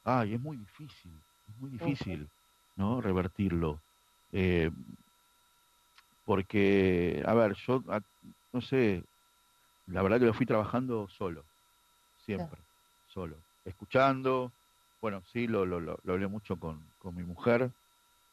ay, 0.04 0.34
es 0.34 0.40
muy 0.40 0.56
difícil, 0.56 1.12
es 1.48 1.56
muy 1.60 1.70
difícil, 1.70 2.28
¿no? 2.76 3.00
Revertirlo. 3.00 3.80
Eh, 4.32 4.70
porque, 6.24 7.22
a 7.26 7.34
ver, 7.34 7.54
yo, 7.66 7.82
no 8.52 8.60
sé, 8.62 9.04
la 9.87 10.02
verdad 10.02 10.18
que 10.18 10.26
lo 10.26 10.34
fui 10.34 10.46
trabajando 10.46 11.06
solo, 11.08 11.44
siempre, 12.24 12.58
solo, 13.08 13.37
escuchando, 13.64 14.50
bueno, 15.04 15.22
sí, 15.34 15.46
lo, 15.46 15.66
lo, 15.66 15.80
lo, 15.80 15.98
hablé 16.08 16.26
mucho 16.28 16.56
con, 16.56 16.82
con, 16.98 17.14
mi 17.14 17.24
mujer, 17.24 17.70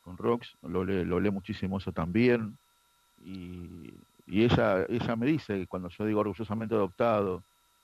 con 0.05 0.15
Rox, 0.15 0.55
lo 0.61 0.85
lo 0.85 1.15
hablé 1.17 1.29
muchísimo 1.29 1.79
eso 1.79 1.91
también. 1.91 2.57
Y, 3.25 3.93
y, 4.25 4.45
ella, 4.45 4.85
ella 4.87 5.17
me 5.17 5.25
dice, 5.25 5.59
que 5.59 5.67
cuando 5.67 5.89
yo 5.89 6.05
digo 6.05 6.21
orgullosamente 6.21 6.73
adoptado, 6.73 7.43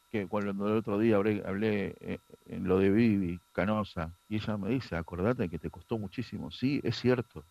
que 0.10 0.26
cuando 0.28 0.69
el 0.69 0.78
otro 0.78 0.97
día 1.00 1.17
hablé, 1.17 1.43
hablé 1.45 1.97
eh, 2.00 2.19
en 2.45 2.65
lo 2.65 2.80
de 2.80 2.89
Vivi, 2.89 3.38
Canosa, 3.52 4.10
y 4.30 4.38
ella 4.38 4.56
me 4.56 4.69
dice, 4.69 4.95
acordate 4.95 5.50
que 5.50 5.60
te 5.60 5.69
costó 5.69 5.97
muchísimo. 5.97 6.50
Sí, 6.50 6.80
es 6.82 6.95
cierto, 6.95 7.43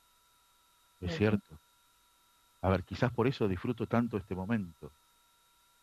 es 1.02 1.18
cierto. 1.18 1.58
A 2.62 2.70
ver, 2.70 2.82
quizás 2.82 3.12
por 3.12 3.26
eso 3.26 3.46
disfruto 3.46 3.86
tanto 3.86 4.16
este 4.16 4.34
momento, 4.34 4.90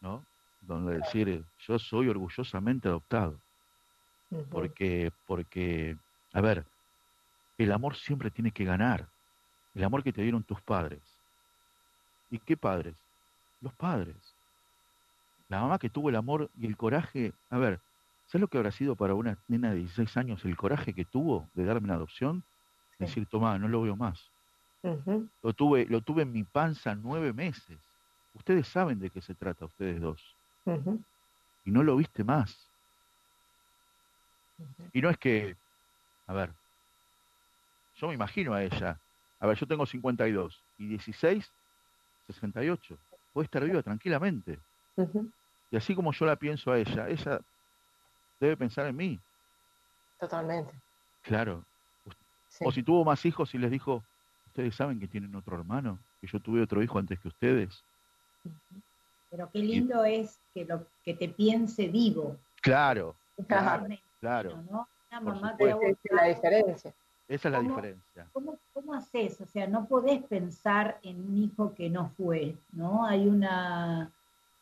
¿no? 0.01 0.25
Donde 0.61 0.97
decir, 0.97 1.43
yo 1.59 1.77
soy 1.77 2.09
orgullosamente 2.09 2.87
adoptado. 2.87 3.37
Porque, 4.49 5.11
porque, 5.25 5.97
a 6.31 6.41
ver, 6.41 6.65
el 7.57 7.71
amor 7.71 7.95
siempre 7.95 8.31
tiene 8.31 8.51
que 8.51 8.65
ganar. 8.65 9.07
El 9.75 9.83
amor 9.83 10.03
que 10.03 10.13
te 10.13 10.21
dieron 10.21 10.43
tus 10.43 10.61
padres. 10.61 11.01
¿Y 12.29 12.39
qué 12.39 12.57
padres? 12.57 12.95
Los 13.61 13.73
padres. 13.73 14.15
La 15.49 15.61
mamá 15.61 15.77
que 15.77 15.89
tuvo 15.89 16.09
el 16.09 16.15
amor 16.15 16.49
y 16.57 16.65
el 16.65 16.77
coraje. 16.77 17.33
A 17.49 17.57
ver, 17.57 17.79
¿sabes 18.27 18.41
lo 18.41 18.47
que 18.47 18.57
habrá 18.57 18.71
sido 18.71 18.95
para 18.95 19.13
una 19.13 19.37
nena 19.47 19.71
de 19.71 19.77
16 19.77 20.17
años 20.17 20.45
el 20.45 20.57
coraje 20.57 20.93
que 20.93 21.05
tuvo 21.05 21.47
de 21.53 21.65
darme 21.65 21.85
una 21.85 21.95
adopción? 21.95 22.43
Decir, 22.99 23.25
toma, 23.25 23.57
no 23.59 23.67
lo 23.67 23.81
veo 23.81 23.95
más. 23.95 24.31
lo, 25.41 25.53
tuve, 25.53 25.85
lo 25.85 26.01
tuve 26.01 26.23
en 26.23 26.31
mi 26.31 26.43
panza 26.43 26.95
nueve 26.95 27.33
meses. 27.33 27.77
Ustedes 28.33 28.67
saben 28.67 28.99
de 28.99 29.09
qué 29.09 29.21
se 29.21 29.35
trata, 29.35 29.65
ustedes 29.65 30.01
dos. 30.01 30.35
Y 31.65 31.71
no 31.71 31.83
lo 31.83 31.95
viste 31.95 32.23
más. 32.23 32.72
Y 34.91 35.01
no 35.01 35.09
es 35.09 35.17
que, 35.17 35.55
a 36.27 36.33
ver, 36.33 36.51
yo 37.95 38.07
me 38.07 38.13
imagino 38.13 38.53
a 38.53 38.63
ella, 38.63 38.99
a 39.39 39.47
ver, 39.47 39.57
yo 39.57 39.67
tengo 39.67 39.85
52 39.85 40.61
y 40.77 40.87
16, 40.87 41.51
68. 42.27 42.97
Puede 43.33 43.45
estar 43.45 43.63
viva 43.63 43.81
tranquilamente. 43.81 44.59
Y 45.71 45.77
así 45.77 45.95
como 45.95 46.11
yo 46.13 46.25
la 46.25 46.35
pienso 46.35 46.71
a 46.71 46.79
ella, 46.79 47.09
ella 47.09 47.41
debe 48.39 48.57
pensar 48.57 48.87
en 48.87 48.95
mí. 48.95 49.19
Totalmente. 50.19 50.71
Claro. 51.23 51.63
O 52.59 52.71
si 52.71 52.83
tuvo 52.83 53.03
más 53.03 53.25
hijos 53.25 53.53
y 53.55 53.57
les 53.57 53.71
dijo, 53.71 54.03
ustedes 54.47 54.75
saben 54.75 54.99
que 54.99 55.07
tienen 55.07 55.35
otro 55.35 55.57
hermano, 55.57 55.99
que 56.21 56.27
yo 56.27 56.39
tuve 56.39 56.61
otro 56.61 56.83
hijo 56.83 56.99
antes 56.99 57.19
que 57.19 57.27
ustedes. 57.27 57.83
Pero 59.31 59.49
qué 59.51 59.59
lindo 59.59 60.05
es 60.05 60.39
que 60.53 60.65
lo 60.65 60.85
que 61.03 61.15
te 61.15 61.27
piense 61.27 61.87
vivo. 61.87 62.37
Claro, 62.61 63.15
claro, 63.47 63.87
claro. 64.23 64.63
Una 65.11 65.21
mamá 65.21 65.57
que 65.57 65.69
Esa 65.69 65.77
es 65.81 66.11
la 66.11 66.25
diferencia. 66.25 66.93
Esa 67.27 67.47
es 67.47 67.51
la 67.51 67.59
diferencia. 67.59 68.29
¿cómo, 68.31 68.57
¿Cómo 68.73 68.93
haces? 68.93 69.39
O 69.41 69.45
sea, 69.45 69.67
no 69.67 69.85
podés 69.85 70.23
pensar 70.23 70.99
en 71.03 71.21
un 71.21 71.37
hijo 71.37 71.73
que 71.73 71.89
no 71.89 72.09
fue, 72.09 72.55
¿no? 72.71 73.05
Hay 73.05 73.27
una 73.27 74.11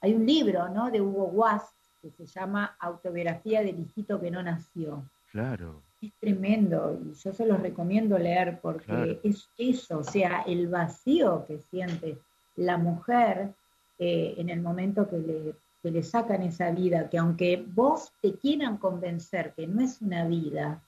hay 0.01 0.13
un 0.15 0.25
libro, 0.25 0.67
¿no? 0.69 0.89
De 0.89 0.99
Hugo 0.99 1.25
Wass 1.25 1.63
que 2.01 2.09
se 2.09 2.25
llama 2.25 2.75
Autobiografía 2.79 3.61
del 3.61 3.79
hijito 3.79 4.19
que 4.19 4.31
no 4.31 4.41
nació. 4.41 5.03
Claro. 5.31 5.83
Es 6.01 6.11
tremendo 6.19 6.99
y 7.05 7.13
yo 7.13 7.31
se 7.31 7.45
los 7.45 7.59
recomiendo 7.61 8.17
leer 8.17 8.59
porque 8.59 9.19
es 9.23 9.47
eso, 9.57 9.99
o 9.99 10.03
sea, 10.03 10.41
el 10.47 10.67
vacío 10.67 11.45
que 11.47 11.59
siente 11.59 12.17
la 12.55 12.77
mujer 12.77 13.53
eh, 13.99 14.33
en 14.37 14.49
el 14.49 14.61
momento 14.61 15.07
que 15.07 15.19
le, 15.19 15.55
que 15.81 15.91
le 15.91 16.03
sacan 16.03 16.43
esa 16.43 16.71
vida, 16.71 17.09
que 17.09 17.17
aunque 17.17 17.63
vos 17.67 18.13
te 18.21 18.35
quieran 18.35 18.77
convencer 18.77 19.53
que 19.55 19.67
no 19.67 19.81
es 19.81 20.01
una 20.01 20.25
vida, 20.27 20.81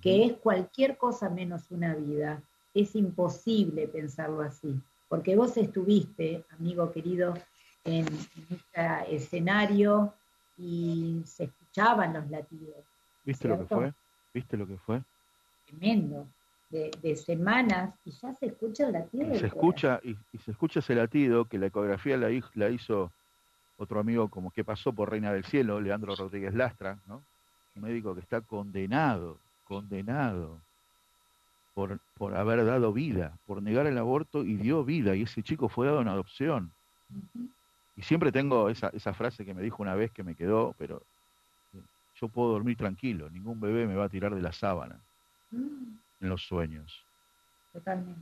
que 0.00 0.24
es 0.24 0.32
cualquier 0.34 0.96
cosa 0.96 1.28
menos 1.28 1.70
una 1.70 1.94
vida, 1.94 2.42
es 2.74 2.94
imposible 2.94 3.88
pensarlo 3.88 4.42
así, 4.42 4.80
porque 5.08 5.36
vos 5.36 5.56
estuviste, 5.56 6.44
amigo 6.50 6.92
querido, 6.92 7.34
en, 7.84 8.06
este 8.06 9.14
escenario 9.14 10.14
y 10.56 11.22
se 11.24 11.44
escuchaban 11.44 12.12
los 12.12 12.28
latidos. 12.30 12.84
¿Viste 13.24 13.48
lo 13.48 13.58
que 13.58 13.66
fue? 13.66 13.92
¿Viste 14.34 14.56
lo 14.56 14.66
que 14.66 14.76
fue? 14.78 15.02
Tremendo. 15.66 16.26
De, 16.70 17.16
semanas 17.16 17.92
y 18.04 18.12
ya 18.12 18.32
se 18.32 18.46
escucha 18.46 18.86
el 18.86 18.92
latido. 18.92 19.34
se 19.34 19.46
escucha 19.46 20.00
y, 20.04 20.14
se 20.38 20.52
escucha 20.52 20.78
ese 20.78 20.94
latido 20.94 21.46
que 21.46 21.58
la 21.58 21.66
ecografía 21.66 22.16
la, 22.16 22.28
la 22.54 22.70
hizo 22.70 23.10
otro 23.80 23.98
amigo 23.98 24.28
como 24.28 24.50
que 24.50 24.62
pasó 24.62 24.92
por 24.92 25.10
Reina 25.10 25.32
del 25.32 25.44
Cielo, 25.44 25.80
Leandro 25.80 26.14
Rodríguez 26.14 26.54
Lastra, 26.54 26.98
¿no? 27.06 27.22
un 27.74 27.82
médico 27.82 28.14
que 28.14 28.20
está 28.20 28.42
condenado, 28.42 29.38
condenado 29.64 30.60
por, 31.72 31.98
por 32.18 32.36
haber 32.36 32.66
dado 32.66 32.92
vida, 32.92 33.38
por 33.46 33.62
negar 33.62 33.86
el 33.86 33.96
aborto 33.96 34.44
y 34.44 34.56
dio 34.56 34.84
vida, 34.84 35.16
y 35.16 35.22
ese 35.22 35.42
chico 35.42 35.70
fue 35.70 35.86
dado 35.86 36.02
en 36.02 36.08
adopción. 36.08 36.72
Y 37.96 38.02
siempre 38.02 38.30
tengo 38.32 38.68
esa, 38.68 38.88
esa 38.88 39.14
frase 39.14 39.46
que 39.46 39.54
me 39.54 39.62
dijo 39.62 39.82
una 39.82 39.94
vez 39.94 40.10
que 40.10 40.24
me 40.24 40.34
quedó, 40.34 40.74
pero 40.76 41.02
eh, 41.72 41.80
yo 42.20 42.28
puedo 42.28 42.52
dormir 42.52 42.76
tranquilo, 42.76 43.30
ningún 43.30 43.60
bebé 43.60 43.86
me 43.86 43.94
va 43.94 44.04
a 44.04 44.10
tirar 44.10 44.34
de 44.34 44.42
la 44.42 44.52
sábana 44.52 45.00
mm. 45.52 45.96
en 46.20 46.28
los 46.28 46.42
sueños. 46.42 47.02
Totalmente. 47.72 48.20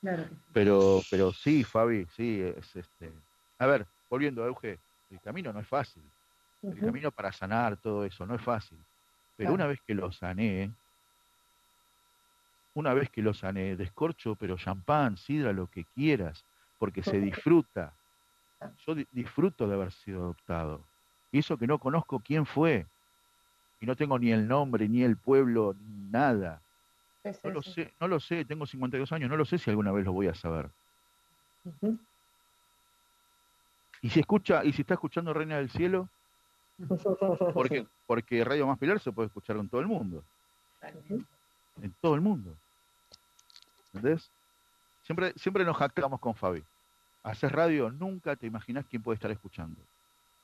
Claro 0.00 0.24
Pero, 0.54 1.00
pero 1.10 1.32
sí, 1.32 1.64
Fabi, 1.64 2.06
sí, 2.16 2.40
es 2.40 2.74
este. 2.74 3.12
A 3.58 3.66
ver, 3.66 3.86
volviendo 4.12 4.44
a 4.44 4.46
Euge, 4.46 4.78
el 5.10 5.20
camino 5.20 5.54
no 5.54 5.60
es 5.60 5.66
fácil. 5.66 6.02
El 6.62 6.78
camino 6.78 7.10
para 7.10 7.32
sanar 7.32 7.78
todo 7.78 8.04
eso 8.04 8.26
no 8.26 8.34
es 8.34 8.42
fácil. 8.42 8.78
Pero 9.38 9.54
una 9.54 9.66
vez 9.66 9.80
que 9.86 9.94
lo 9.94 10.12
sané, 10.12 10.70
una 12.74 12.92
vez 12.92 13.08
que 13.08 13.22
lo 13.22 13.32
sané, 13.32 13.74
descorcho, 13.74 14.34
pero 14.34 14.58
champán, 14.58 15.16
sidra, 15.16 15.54
lo 15.54 15.66
que 15.66 15.86
quieras, 15.94 16.44
porque 16.78 17.02
se 17.02 17.18
disfruta 17.20 17.94
yo 18.86 18.94
disfruto 19.12 19.66
de 19.66 19.74
haber 19.74 19.90
sido 19.92 20.24
adoptado. 20.24 20.84
Y 21.32 21.38
eso 21.38 21.56
que 21.56 21.66
no 21.66 21.78
conozco 21.78 22.20
quién 22.20 22.44
fue. 22.44 22.86
Y 23.80 23.86
no 23.86 23.96
tengo 23.96 24.18
ni 24.18 24.30
el 24.30 24.46
nombre, 24.46 24.88
ni 24.88 25.02
el 25.02 25.16
pueblo, 25.16 25.74
ni 25.80 26.10
nada. 26.10 26.60
no 27.42 27.50
lo 27.50 27.62
sé, 27.62 27.92
no 27.98 28.08
lo 28.08 28.20
sé, 28.20 28.44
tengo 28.44 28.66
52 28.66 29.10
años, 29.10 29.30
no 29.30 29.38
lo 29.38 29.46
sé 29.46 29.58
si 29.58 29.70
alguna 29.70 29.90
vez 29.90 30.04
lo 30.04 30.12
voy 30.12 30.28
a 30.28 30.34
saber. 30.34 30.68
Y 34.02 34.10
si 34.10 34.20
escucha, 34.20 34.64
y 34.64 34.72
si 34.72 34.82
está 34.82 34.94
escuchando 34.94 35.32
Reina 35.32 35.56
del 35.56 35.70
Cielo, 35.70 36.08
porque, 37.54 37.86
porque 38.06 38.44
Radio 38.44 38.66
Más 38.66 38.78
Pilar 38.78 39.00
se 39.00 39.12
puede 39.12 39.28
escuchar 39.28 39.56
en 39.56 39.68
todo 39.68 39.80
el 39.80 39.86
mundo. 39.86 40.22
En 41.80 41.94
todo 42.00 42.14
el 42.14 42.20
mundo. 42.20 42.54
¿Entendés? 43.94 44.30
Siempre, 45.04 45.32
siempre 45.36 45.64
nos 45.64 45.76
jactamos 45.76 46.20
con 46.20 46.34
Fabi 46.34 46.62
haces 47.22 47.52
radio, 47.52 47.90
nunca 47.90 48.36
te 48.36 48.46
imaginas 48.46 48.84
quién 48.86 49.02
puede 49.02 49.14
estar 49.14 49.30
escuchando. 49.30 49.80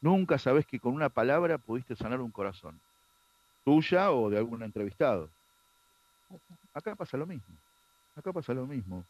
Nunca 0.01 0.39
sabes 0.39 0.65
que 0.67 0.79
con 0.79 0.95
una 0.95 1.09
palabra 1.09 1.59
pudiste 1.59 1.97
sanar 1.97 2.21
un 2.21 2.31
corazón, 2.31 2.79
tuya 3.65 4.13
o 4.13 4.31
de 4.31 4.39
algún 4.39 4.63
entrevistado. 4.63 5.29
Acá 6.73 6.95
pasa 6.95 7.17
lo 7.17 7.27
mismo. 7.27 7.57
Acá 8.15 8.33
pasa 8.33 8.55
lo 8.55 8.67
mismo. 8.67 9.05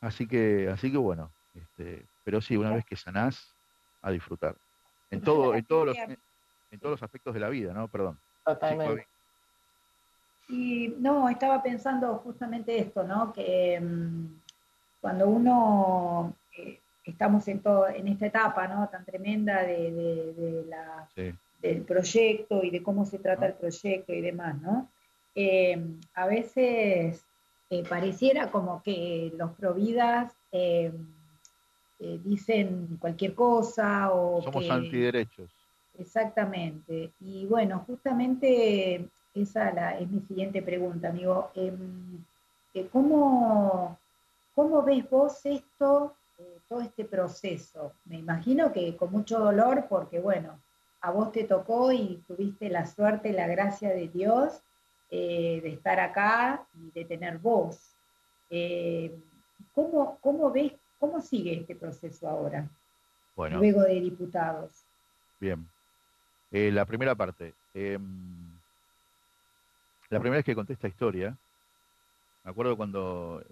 Así 0.00 0.28
que, 0.28 0.68
así 0.68 0.92
que 0.92 0.98
bueno, 0.98 1.30
este, 1.54 2.06
pero 2.24 2.40
sí, 2.40 2.56
una 2.56 2.74
vez 2.74 2.84
que 2.84 2.96
sanás, 2.96 3.54
a 4.02 4.10
disfrutar. 4.10 4.56
En 5.10 5.22
todo, 5.22 5.54
en 5.54 5.64
todos 5.64 5.86
los, 5.86 5.96
en 5.96 6.80
todos 6.80 6.92
los 6.92 7.02
aspectos 7.02 7.34
de 7.34 7.40
la 7.40 7.48
vida, 7.48 7.72
¿no? 7.72 7.88
Perdón. 7.88 8.18
Totalmente. 8.44 9.06
Y 10.48 10.94
no, 10.98 11.28
estaba 11.28 11.62
pensando 11.62 12.14
justamente 12.18 12.78
esto, 12.78 13.02
¿no? 13.04 13.32
Que 13.32 13.78
mm, 13.80 14.40
cuando 15.00 15.28
uno 15.28 16.34
eh, 16.56 16.80
estamos 17.04 17.46
en, 17.48 17.60
todo, 17.60 17.88
en 17.88 18.08
esta 18.08 18.26
etapa 18.26 18.66
¿no? 18.66 18.88
tan 18.88 19.04
tremenda 19.04 19.62
de, 19.62 20.64
la, 20.68 21.08
del 21.60 21.82
proyecto 21.82 22.62
y 22.62 22.70
de 22.70 22.82
cómo 22.82 23.04
se 23.04 23.18
trata 23.18 23.46
el 23.46 23.54
proyecto 23.54 24.12
y 24.12 24.20
demás, 24.20 24.60
¿no? 24.60 24.88
Eh, 25.34 25.80
a 26.14 26.26
veces 26.26 27.22
eh, 27.70 27.84
pareciera 27.88 28.50
como 28.50 28.82
que 28.82 29.32
los 29.36 29.52
providas 29.52 30.32
dicen 31.98 32.96
cualquier 33.00 33.34
cosa 33.34 34.12
o... 34.12 34.40
Somos 34.42 34.70
antiderechos. 34.70 35.50
Exactamente. 35.98 37.12
Y 37.20 37.44
bueno, 37.46 37.84
justamente 37.86 39.08
esa 39.34 39.98
es 39.98 40.08
mi 40.08 40.20
siguiente 40.20 40.62
pregunta, 40.62 41.08
amigo. 41.08 41.50
Em, 41.54 42.22
¿Cómo 42.92 43.98
¿Cómo 44.58 44.82
ves 44.82 45.08
vos 45.08 45.46
esto, 45.46 46.16
eh, 46.36 46.58
todo 46.68 46.80
este 46.80 47.04
proceso? 47.04 47.92
Me 48.06 48.16
imagino 48.16 48.72
que 48.72 48.96
con 48.96 49.12
mucho 49.12 49.38
dolor, 49.38 49.86
porque 49.88 50.18
bueno, 50.18 50.58
a 51.00 51.12
vos 51.12 51.30
te 51.30 51.44
tocó 51.44 51.92
y 51.92 52.24
tuviste 52.26 52.68
la 52.68 52.84
suerte, 52.84 53.32
la 53.32 53.46
gracia 53.46 53.90
de 53.90 54.08
Dios 54.08 54.60
eh, 55.12 55.60
de 55.62 55.68
estar 55.68 56.00
acá 56.00 56.66
y 56.74 56.90
de 56.90 57.04
tener 57.04 57.38
voz. 57.38 57.94
Eh, 58.50 59.16
¿cómo, 59.72 60.50
ves, 60.52 60.72
cómo 60.98 61.20
sigue 61.20 61.60
este 61.60 61.74
proceso 61.74 62.28
ahora? 62.28 62.68
Bueno, 63.36 63.58
luego 63.58 63.82
de 63.82 64.00
diputados. 64.00 64.84
Bien. 65.40 65.66
la 66.50 66.84
primera 66.84 67.14
parte. 67.14 67.54
Em, 67.74 68.02
la 70.10 70.18
primera 70.18 70.38
vez 70.38 70.44
que 70.44 70.54
conté 70.54 70.72
esta 70.72 70.88
historia, 70.88 71.36
me 72.42 72.50
acuerdo 72.50 72.76
cuando 72.76 73.42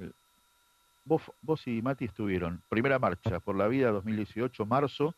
Vos, 1.06 1.66
y 1.66 1.82
Mati 1.82 2.06
estuvieron. 2.06 2.61
Primera 2.68 2.98
marcha 2.98 3.38
por 3.38 3.54
la 3.54 3.68
vida 3.68 3.92
2018, 3.92 4.66
marzo, 4.66 5.14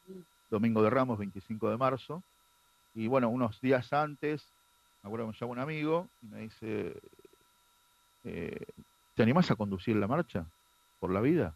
Domingo 0.51 0.83
de 0.83 0.91
Ramos, 0.91 1.19
25 1.19 1.71
de 1.71 1.79
marzo. 1.79 2.23
Y 2.95 3.07
bueno, 3.07 3.31
unos 3.31 3.59
días 3.63 3.91
antes, 3.95 4.47
me 5.03 5.09
acuerdo 5.09 5.27
que 5.27 5.33
me 5.33 5.39
llama 5.39 5.53
un 5.53 5.59
amigo 5.61 6.09
y 6.23 6.27
me 6.27 6.41
dice, 6.41 6.95
eh, 8.25 8.67
¿te 9.15 9.23
animás 9.23 9.51
a 9.51 9.57
conducir 9.57 9.97
la 9.97 10.07
marcha 10.07 10.45
por 11.01 11.11
la 11.11 11.23
vida? 11.23 11.55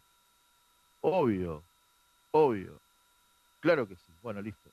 Obvio, 1.03 1.61
obvio. 2.31 2.79
Claro 3.59 3.87
que 3.87 3.95
sí. 3.95 4.11
Bueno, 4.21 4.41
listo. 4.41 4.69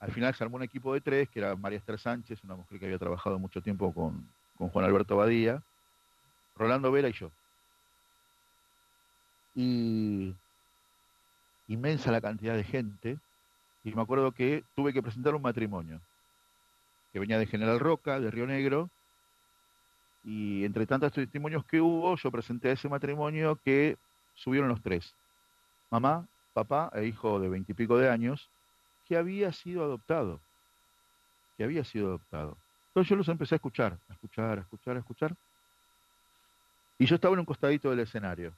Al 0.00 0.12
final 0.12 0.34
se 0.34 0.42
armó 0.44 0.56
un 0.56 0.62
equipo 0.62 0.92
de 0.92 1.00
tres, 1.00 1.28
que 1.28 1.38
era 1.38 1.54
María 1.56 1.78
Esther 1.78 1.98
Sánchez, 1.98 2.42
una 2.44 2.56
mujer 2.56 2.78
que 2.78 2.86
había 2.86 2.98
trabajado 2.98 3.38
mucho 3.38 3.62
tiempo 3.62 3.92
con, 3.94 4.28
con 4.56 4.68
Juan 4.68 4.84
Alberto 4.84 5.16
Badía, 5.16 5.62
Rolando 6.56 6.90
Vera 6.90 7.08
y 7.08 7.12
yo 7.12 7.30
y 9.54 10.34
inmensa 11.68 12.10
la 12.10 12.20
cantidad 12.20 12.56
de 12.56 12.64
gente. 12.64 13.18
Y 13.84 13.94
me 13.94 14.02
acuerdo 14.02 14.32
que 14.32 14.64
tuve 14.74 14.92
que 14.92 15.02
presentar 15.02 15.34
un 15.34 15.42
matrimonio 15.42 16.00
que 17.12 17.20
venía 17.20 17.38
de 17.38 17.46
General 17.46 17.78
Roca, 17.78 18.18
de 18.18 18.30
Río 18.30 18.46
Negro. 18.46 18.90
Y 20.24 20.64
entre 20.64 20.86
tantos 20.86 21.12
testimonios 21.12 21.64
que 21.66 21.80
hubo, 21.80 22.16
yo 22.16 22.30
presenté 22.30 22.72
ese 22.72 22.88
matrimonio 22.88 23.58
que 23.62 23.96
subieron 24.34 24.68
los 24.68 24.82
tres. 24.82 25.14
Mamá, 25.94 26.26
papá 26.52 26.90
e 26.92 27.04
hijo 27.04 27.38
de 27.38 27.48
veintipico 27.48 27.96
de 27.96 28.10
años, 28.10 28.50
que 29.06 29.16
había 29.16 29.52
sido 29.52 29.84
adoptado. 29.84 30.40
Que 31.56 31.62
había 31.62 31.84
sido 31.84 32.08
adoptado. 32.08 32.56
Entonces 32.88 33.10
yo 33.10 33.14
los 33.14 33.28
empecé 33.28 33.54
a 33.54 33.60
escuchar, 33.62 33.96
a 34.08 34.12
escuchar, 34.12 34.58
a 34.58 34.62
escuchar, 34.62 34.96
a 34.96 34.98
escuchar. 34.98 35.36
Y 36.98 37.06
yo 37.06 37.14
estaba 37.14 37.34
en 37.34 37.38
un 37.38 37.46
costadito 37.46 37.90
del 37.90 38.00
escenario. 38.00 38.52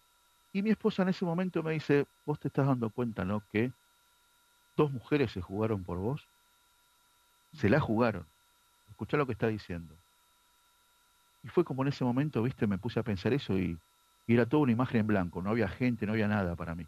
Y 0.55 0.62
mi 0.62 0.70
esposa 0.70 1.03
en 1.03 1.11
ese 1.11 1.27
momento 1.27 1.62
me 1.62 1.72
dice, 1.72 2.07
vos 2.25 2.40
te 2.40 2.49
estás 2.49 2.68
dando 2.68 2.88
cuenta, 2.88 3.22
¿no? 3.22 3.42
Que 3.53 3.70
dos 4.75 4.90
mujeres 4.90 5.31
se 5.31 5.42
jugaron 5.42 5.85
por 5.85 5.99
vos. 5.99 6.27
Se 7.53 7.68
la 7.68 7.81
jugaron. 7.81 8.25
escuchá 8.88 9.18
lo 9.18 9.27
que 9.27 9.33
está 9.33 9.49
diciendo. 9.49 9.94
Y 11.44 11.49
fue 11.49 11.64
como 11.64 11.83
en 11.83 11.88
ese 11.88 12.03
momento, 12.03 12.42
viste, 12.42 12.66
me 12.66 12.79
puse 12.79 12.99
a 12.99 13.03
pensar 13.03 13.35
eso 13.35 13.59
y, 13.59 13.77
y 14.27 14.35
era 14.35 14.46
toda 14.46 14.62
una 14.62 14.72
imagen 14.72 15.01
en 15.01 15.07
blanco, 15.07 15.42
no 15.42 15.51
había 15.51 15.68
gente, 15.68 16.07
no 16.07 16.12
había 16.12 16.29
nada 16.29 16.57
para 16.57 16.75
mí. 16.75 16.87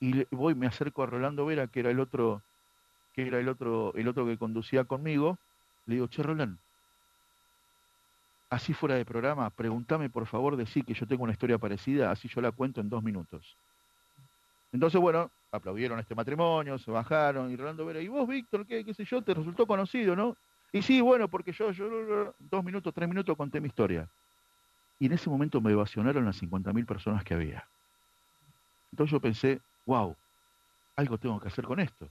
Y 0.00 0.24
voy, 0.34 0.54
me 0.54 0.66
acerco 0.66 1.02
a 1.02 1.06
Rolando 1.06 1.46
Vera, 1.46 1.66
que 1.68 1.80
era 1.80 1.90
el 1.90 2.00
otro, 2.00 2.42
que 3.14 3.26
era 3.26 3.38
el 3.38 3.48
otro, 3.48 3.94
el 3.94 4.08
otro 4.08 4.26
que 4.26 4.36
conducía 4.36 4.84
conmigo, 4.84 5.38
le 5.86 5.94
digo, 5.94 6.06
che 6.08 6.22
Roland, 6.22 6.58
así 8.50 8.74
fuera 8.74 8.96
de 8.96 9.04
programa, 9.04 9.50
pregúntame 9.50 10.10
por 10.10 10.26
favor 10.26 10.56
de 10.56 10.66
sí 10.66 10.82
que 10.82 10.94
yo 10.94 11.06
tengo 11.06 11.24
una 11.24 11.32
historia 11.32 11.58
parecida, 11.58 12.10
así 12.10 12.28
yo 12.28 12.40
la 12.40 12.52
cuento 12.52 12.80
en 12.80 12.88
dos 12.88 13.02
minutos. 13.02 13.56
Entonces, 14.72 15.00
bueno, 15.00 15.30
aplaudieron 15.50 15.98
este 15.98 16.14
matrimonio, 16.14 16.78
se 16.78 16.90
bajaron, 16.90 17.50
y 17.50 17.56
Rolando 17.56 17.86
Vera, 17.86 18.00
¿y 18.00 18.08
vos, 18.08 18.28
Víctor, 18.28 18.66
qué, 18.66 18.84
qué 18.84 18.92
sé 18.92 19.04
yo, 19.04 19.22
te 19.22 19.32
resultó 19.32 19.66
conocido, 19.66 20.14
no? 20.14 20.36
Y 20.72 20.82
sí, 20.82 21.00
bueno, 21.00 21.28
porque 21.28 21.52
yo, 21.52 21.70
yo, 21.70 22.34
dos 22.38 22.64
minutos, 22.64 22.92
tres 22.92 23.08
minutos 23.08 23.36
conté 23.36 23.60
mi 23.60 23.68
historia. 23.68 24.08
Y 24.98 25.06
en 25.06 25.12
ese 25.12 25.30
momento 25.30 25.60
me 25.60 25.72
evasionaron 25.72 26.24
las 26.24 26.42
50.000 26.42 26.86
personas 26.86 27.24
que 27.24 27.34
había. 27.34 27.66
Entonces 28.92 29.12
yo 29.12 29.20
pensé, 29.20 29.60
wow, 29.86 30.14
algo 30.96 31.18
tengo 31.18 31.40
que 31.40 31.48
hacer 31.48 31.64
con 31.64 31.80
esto. 31.80 32.08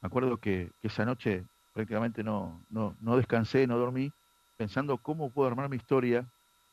Me 0.00 0.08
acuerdo 0.08 0.38
que, 0.38 0.70
esa 0.82 1.04
noche 1.04 1.44
prácticamente 1.72 2.24
no, 2.24 2.60
no, 2.70 2.96
no 3.00 3.16
descansé, 3.16 3.66
no 3.66 3.78
dormí, 3.78 4.12
pensando 4.56 4.98
cómo 4.98 5.30
puedo 5.30 5.48
armar 5.48 5.68
mi 5.68 5.76
historia, 5.76 6.26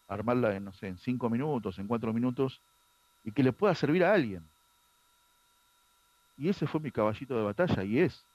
armarla 0.07 0.55
en, 0.55 0.65
no 0.65 0.73
sé, 0.73 0.87
en 0.87 0.97
cinco 0.97 1.29
minutos, 1.29 1.77
en 1.77 1.87
cuatro 1.87 2.11
minutos, 2.11 2.59
y 3.23 3.31
que 3.31 3.43
le 3.43 3.53
pueda 3.53 3.75
servir 3.75 4.03
a 4.03 4.13
alguien. 4.13 4.43
Y 6.37 6.49
ese 6.49 6.65
fue 6.65 6.79
mi 6.79 6.91
caballito 6.91 7.35
de 7.37 7.43
batalla, 7.43 7.83
y 7.83 7.99
es. 7.99 8.25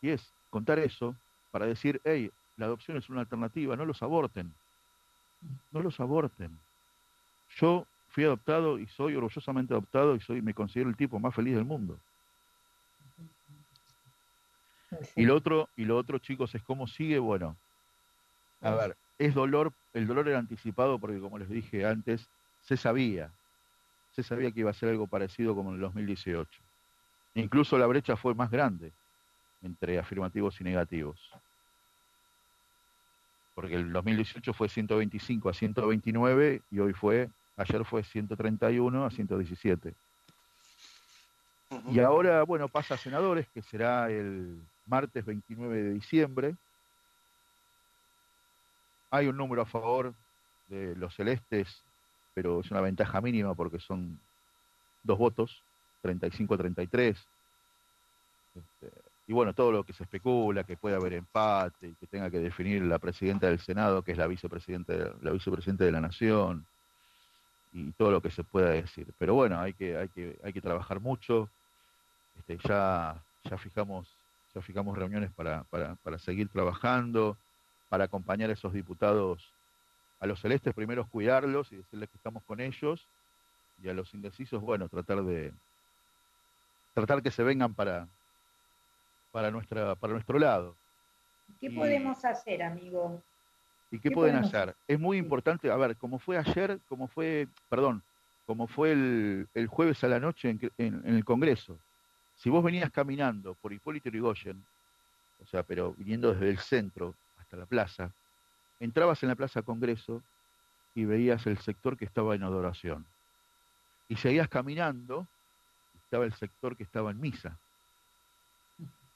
Y 0.00 0.10
es 0.10 0.32
contar 0.50 0.78
eso 0.78 1.14
para 1.50 1.66
decir, 1.66 2.00
hey, 2.04 2.30
la 2.56 2.66
adopción 2.66 2.96
es 2.96 3.08
una 3.10 3.20
alternativa, 3.20 3.76
no 3.76 3.84
los 3.84 4.02
aborten. 4.02 4.52
No 5.70 5.80
los 5.80 5.98
aborten. 6.00 6.58
Yo 7.56 7.86
fui 8.12 8.24
adoptado 8.24 8.78
y 8.78 8.86
soy 8.86 9.16
orgullosamente 9.16 9.74
adoptado 9.74 10.14
y 10.14 10.20
soy 10.20 10.42
me 10.42 10.54
considero 10.54 10.90
el 10.90 10.96
tipo 10.96 11.18
más 11.18 11.34
feliz 11.34 11.54
del 11.54 11.64
mundo. 11.64 11.98
Y 15.16 15.24
lo 15.24 15.34
otro, 15.34 15.70
y 15.76 15.86
lo 15.86 15.96
otro, 15.96 16.18
chicos, 16.18 16.54
es 16.54 16.62
cómo 16.62 16.86
sigue, 16.86 17.18
bueno, 17.18 17.56
a 18.60 18.70
ver, 18.72 18.96
es 19.18 19.34
dolor, 19.34 19.72
el 19.94 20.06
dolor 20.06 20.28
era 20.28 20.38
anticipado 20.38 20.98
porque 20.98 21.18
como 21.18 21.38
les 21.38 21.48
dije 21.48 21.86
antes, 21.86 22.28
se 22.60 22.76
sabía, 22.76 23.30
se 24.14 24.22
sabía 24.22 24.52
que 24.52 24.60
iba 24.60 24.70
a 24.70 24.74
ser 24.74 24.90
algo 24.90 25.06
parecido 25.06 25.54
como 25.54 25.70
en 25.70 25.76
el 25.76 25.80
2018. 25.80 26.48
Incluso 27.34 27.78
la 27.78 27.86
brecha 27.86 28.16
fue 28.16 28.34
más 28.34 28.50
grande 28.50 28.92
entre 29.62 29.98
afirmativos 29.98 30.60
y 30.60 30.64
negativos. 30.64 31.18
Porque 33.54 33.76
el 33.76 33.92
2018 33.92 34.52
fue 34.52 34.68
125 34.68 35.48
a 35.48 35.54
129 35.54 36.62
y 36.70 36.78
hoy 36.78 36.92
fue, 36.92 37.30
ayer 37.62 37.84
fue 37.84 38.02
131 38.02 39.04
a 39.04 39.10
117. 39.10 39.94
Y 41.90 42.00
ahora, 42.00 42.42
bueno, 42.42 42.68
pasa 42.68 42.94
a 42.94 42.98
senadores, 42.98 43.48
que 43.48 43.62
será 43.62 44.10
el 44.10 44.60
martes 44.86 45.24
29 45.24 45.82
de 45.82 45.92
diciembre. 45.94 46.56
Hay 49.10 49.26
un 49.26 49.36
número 49.36 49.62
a 49.62 49.66
favor 49.66 50.14
de 50.68 50.94
los 50.96 51.14
celestes, 51.14 51.82
pero 52.34 52.60
es 52.60 52.70
una 52.70 52.80
ventaja 52.80 53.20
mínima 53.20 53.54
porque 53.54 53.78
son 53.78 54.18
dos 55.02 55.18
votos, 55.18 55.62
35 56.02 56.54
a 56.54 56.58
33. 56.58 57.18
Este, 58.54 59.02
y 59.26 59.32
bueno, 59.32 59.54
todo 59.54 59.72
lo 59.72 59.84
que 59.84 59.92
se 59.92 60.02
especula, 60.02 60.64
que 60.64 60.76
puede 60.76 60.96
haber 60.96 61.14
empate 61.14 61.88
y 61.88 61.94
que 61.94 62.06
tenga 62.06 62.30
que 62.30 62.38
definir 62.38 62.82
la 62.82 62.98
presidenta 62.98 63.46
del 63.46 63.60
Senado, 63.60 64.02
que 64.02 64.12
es 64.12 64.18
la 64.18 64.26
vicepresidenta, 64.26 65.14
la 65.20 65.30
vicepresidenta 65.30 65.84
de 65.84 65.92
la 65.92 66.00
Nación, 66.00 66.66
y 67.72 67.92
todo 67.92 68.10
lo 68.10 68.20
que 68.20 68.30
se 68.30 68.44
pueda 68.44 68.70
decir. 68.70 69.12
Pero 69.18 69.34
bueno, 69.34 69.60
hay 69.60 69.72
que, 69.72 69.96
hay 69.96 70.08
que, 70.08 70.38
hay 70.42 70.52
que 70.52 70.60
trabajar 70.60 71.00
mucho. 71.00 71.48
Este, 72.38 72.58
ya, 72.68 73.22
ya 73.44 73.58
fijamos, 73.58 74.08
ya 74.54 74.60
fijamos 74.60 74.96
reuniones 74.96 75.30
para, 75.32 75.64
para, 75.64 75.96
para 75.96 76.18
seguir 76.18 76.48
trabajando, 76.48 77.36
para 77.88 78.04
acompañar 78.04 78.50
a 78.50 78.54
esos 78.54 78.72
diputados, 78.72 79.52
a 80.20 80.26
los 80.26 80.40
celestes 80.40 80.74
primero 80.74 81.06
cuidarlos 81.08 81.72
y 81.72 81.76
decirles 81.76 82.08
que 82.08 82.16
estamos 82.16 82.42
con 82.44 82.60
ellos, 82.60 83.06
y 83.82 83.88
a 83.88 83.94
los 83.94 84.14
indecisos, 84.14 84.62
bueno, 84.62 84.88
tratar 84.88 85.22
de 85.24 85.52
tratar 86.94 87.22
que 87.22 87.30
se 87.30 87.42
vengan 87.42 87.74
para, 87.74 88.06
para, 89.32 89.50
nuestra, 89.50 89.94
para 89.96 90.12
nuestro 90.12 90.38
lado. 90.38 90.76
¿Qué 91.60 91.70
podemos 91.70 92.24
hacer, 92.24 92.62
amigo? 92.62 93.22
¿Y 93.92 93.98
qué, 94.00 94.10
pueden 94.10 94.36
hacer? 94.36 94.74
Es 94.88 94.98
muy 94.98 95.18
importante, 95.18 95.70
a 95.70 95.76
ver, 95.76 95.96
como 95.96 96.18
fue 96.18 96.38
ayer, 96.38 96.80
como 96.88 97.06
fue, 97.06 97.46
perdón, 97.68 98.02
como 98.46 98.66
fue 98.66 98.92
el, 98.92 99.48
el 99.54 99.66
jueves 99.68 100.02
a 100.02 100.08
la 100.08 100.18
noche 100.18 100.50
en, 100.50 100.72
en, 100.78 101.14
el 101.14 101.24
Congreso, 101.24 101.78
si 102.34 102.50
vos 102.50 102.64
venías 102.64 102.90
caminando 102.90 103.54
por 103.54 103.72
Hipólito 103.72 104.08
Yrigoyen, 104.08 104.64
o 105.40 105.46
sea, 105.46 105.62
pero 105.62 105.92
viniendo 105.92 106.32
desde 106.32 106.48
el 106.48 106.58
centro 106.58 107.14
hasta 107.38 107.56
la 107.56 107.66
plaza, 107.66 108.10
entrabas 108.80 109.22
en 109.22 109.28
la 109.28 109.36
Plaza 109.36 109.62
Congreso 109.62 110.22
y 110.94 111.04
veías 111.04 111.46
el 111.46 111.58
sector 111.58 111.96
que 111.96 112.06
estaba 112.06 112.34
en 112.34 112.42
adoración. 112.42 113.06
Y 114.08 114.16
seguías 114.16 114.48
caminando, 114.48 115.26
estaba 116.02 116.24
el 116.24 116.32
sector 116.32 116.76
que 116.76 116.82
estaba 116.82 117.10
en 117.10 117.20
misa 117.20 117.58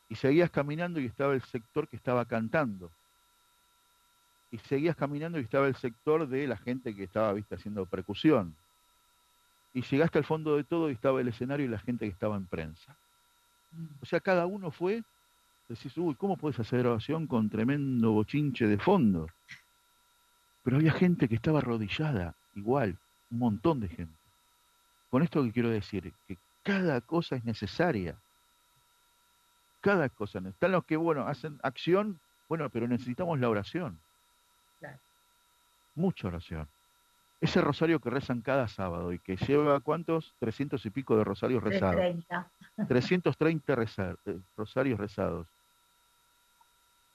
y 0.09 0.15
seguías 0.15 0.51
caminando 0.51 1.01
y 1.01 1.07
estaba 1.07 1.35
el 1.35 1.43
sector 1.43 1.89
que 1.89 1.97
estaba 1.97 2.25
cantando. 2.27 2.91
Y 4.51 4.59
seguías 4.59 4.97
caminando 4.97 5.39
y 5.39 5.43
estaba 5.43 5.67
el 5.67 5.77
sector 5.77 6.29
de 6.29 6.47
la 6.47 6.57
gente 6.57 6.95
que 6.95 7.05
estaba 7.05 7.33
¿viste? 7.33 7.57
haciendo 7.57 7.85
percusión. 7.87 8.55
Y 9.75 9.83
llegaste 9.83 10.19
al 10.19 10.25
fondo 10.25 10.57
de 10.57 10.65
todo 10.65 10.89
y 10.89 10.95
estaba 10.95 11.21
el 11.21 11.29
escenario 11.29 11.67
y 11.67 11.69
la 11.69 11.79
gente 11.79 12.07
que 12.07 12.13
estaba 12.13 12.37
en 12.37 12.47
prensa. 12.47 12.97
Mm. 13.73 13.87
O 14.03 14.07
sea, 14.07 14.21
cada 14.21 14.47
uno 14.47 14.71
fue, 14.71 15.03
decís, 15.69 15.97
uy, 15.99 16.15
¿cómo 16.15 16.37
puedes 16.37 16.59
hacer 16.61 16.87
oración 16.87 17.27
con 17.27 17.51
tremendo 17.51 18.13
bochinche 18.13 18.67
de 18.67 18.79
fondo? 18.79 19.27
Pero 20.63 20.77
había 20.79 20.93
gente 20.93 21.29
que 21.29 21.35
estaba 21.35 21.59
arrodillada, 21.59 22.35
igual, 22.55 22.99
un 23.31 23.39
montón 23.39 23.81
de 23.81 23.89
gente. 23.89 24.19
Con 25.11 25.23
esto 25.23 25.43
que 25.43 25.53
quiero 25.53 25.69
decir, 25.69 26.13
que 26.27 26.39
cada 26.63 27.01
cosa 27.01 27.37
es 27.37 27.45
necesaria 27.45 28.17
cada 29.87 30.09
cosa. 30.09 30.41
Están 30.41 30.73
los 30.73 30.85
que, 30.85 30.97
bueno, 30.97 31.29
hacen 31.29 31.61
acción, 31.63 32.19
bueno, 32.49 32.69
pero 32.71 32.89
necesitamos 32.89 33.39
la 33.39 33.49
oración. 33.49 34.01
Mucha 35.97 36.29
oración. 36.29 36.69
Ese 37.41 37.61
rosario 37.61 37.99
que 37.99 38.09
rezan 38.09 38.41
cada 38.41 38.69
sábado 38.69 39.13
y 39.13 39.19
que 39.19 39.37
lleva, 39.37 39.81
¿cuántos? 39.81 40.35
300 40.39 40.87
y 40.87 40.91
pico 40.91 41.17
de 41.17 41.25
rosarios 41.25 41.63
rezados. 41.63 42.25
330 42.87 43.75
eh, 44.27 44.39
rosarios 44.57 45.01
rezados. 45.01 45.49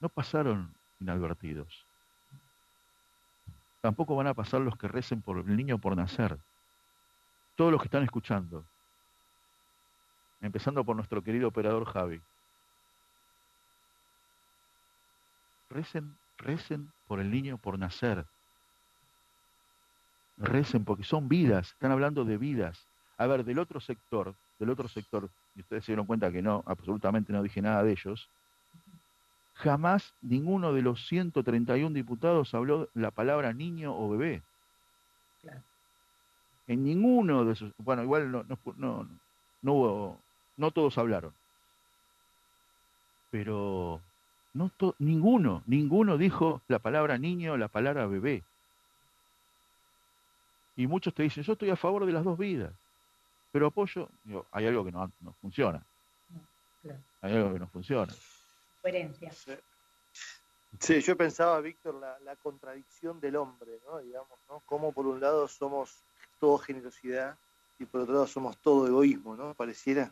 No 0.02 0.10
pasaron 0.10 0.74
inadvertidos. 1.00 1.86
Tampoco 3.80 4.18
van 4.18 4.28
a 4.28 4.34
pasar 4.34 4.60
los 4.60 4.78
que 4.78 4.90
recen 4.90 5.22
por 5.22 5.38
el 5.38 5.56
niño 5.56 5.78
por 5.78 5.96
nacer. 5.96 6.38
Todos 7.56 7.72
los 7.72 7.82
que 7.82 7.88
están 7.88 8.04
escuchando. 8.04 8.66
Empezando 10.42 10.84
por 10.84 10.98
nuestro 10.98 11.24
querido 11.24 11.48
operador 11.48 11.86
Javi. 11.86 12.22
recen, 15.72 16.18
recen 16.38 16.92
por 17.08 17.20
el 17.20 17.32
niño 17.32 17.58
por 17.58 17.80
nacer. 17.80 18.26
Recen 20.38 20.86
porque 20.86 21.04
son 21.04 21.30
vidas, 21.30 21.72
están 21.72 21.92
hablando 21.92 22.26
de 22.26 22.38
vidas. 22.38 22.88
A 23.18 23.28
ver, 23.28 23.44
del 23.44 23.60
otro 23.60 23.80
sector, 23.80 24.34
del 24.58 24.70
otro 24.70 24.88
sector, 24.88 25.30
y 25.56 25.62
ustedes 25.62 25.86
se 25.86 25.92
dieron 25.92 26.08
cuenta 26.08 26.32
que 26.32 26.42
no, 26.42 26.64
absolutamente 26.66 27.32
no 27.32 27.44
dije 27.44 27.62
nada 27.62 27.84
de 27.84 27.92
ellos, 27.92 28.30
jamás 29.54 30.14
ninguno 30.22 30.74
de 30.74 30.82
los 30.82 31.06
131 31.08 31.94
diputados 31.94 32.54
habló 32.54 32.90
la 32.94 33.12
palabra 33.12 33.54
niño 33.54 33.96
o 33.96 34.10
bebé. 34.10 34.42
En 36.68 36.84
ninguno 36.84 37.46
de 37.46 37.54
esos, 37.54 37.74
bueno, 37.78 38.04
igual 38.04 38.32
no, 38.32 38.44
no, 38.44 38.58
no, 38.78 39.08
no 39.62 39.74
hubo, 39.74 40.20
no 40.58 40.72
todos 40.72 40.98
hablaron. 40.98 41.34
Pero 43.30 44.02
no 44.54 44.72
ninguno, 45.00 45.64
ninguno 45.66 46.18
dijo 46.18 46.62
la 46.68 46.80
palabra 46.80 47.18
niño 47.18 47.54
o 47.54 47.58
la 47.58 47.68
palabra 47.68 48.06
bebé. 48.08 48.44
Y 50.76 50.88
muchos 50.88 51.14
te 51.14 51.24
dicen, 51.24 51.44
yo 51.44 51.54
estoy 51.54 51.70
a 51.70 51.76
favor 51.76 52.06
de 52.06 52.14
las 52.14 52.24
dos 52.24 52.38
vidas, 52.38 52.74
pero 53.52 53.68
apoyo, 53.68 54.10
hay 54.52 54.68
algo 54.68 54.86
que 54.86 54.92
no, 54.92 55.12
funciona. 55.42 55.86
Hay 57.22 57.36
algo 57.36 57.54
que 57.54 57.60
no 57.60 57.68
funciona. 57.68 58.14
Coherencia. 58.82 59.32
Sí. 60.80 61.02
yo 61.02 61.18
pensaba, 61.18 61.60
Víctor, 61.60 61.96
la, 61.96 62.36
contradicción 62.38 63.20
del 63.20 63.36
hombre, 63.36 63.80
¿no? 63.86 64.00
Digamos, 64.00 64.40
¿no? 64.50 64.62
Como 64.66 64.92
por 64.94 65.06
un 65.06 65.20
lado 65.20 65.48
somos 65.48 66.04
todo 66.40 66.58
generosidad 66.58 67.38
y 67.78 67.86
por 67.86 68.02
otro 68.02 68.14
lado 68.14 68.28
somos 68.28 68.58
todo 68.58 68.88
egoísmo, 68.88 69.36
¿no? 69.36 69.54
Pareciera. 69.54 70.12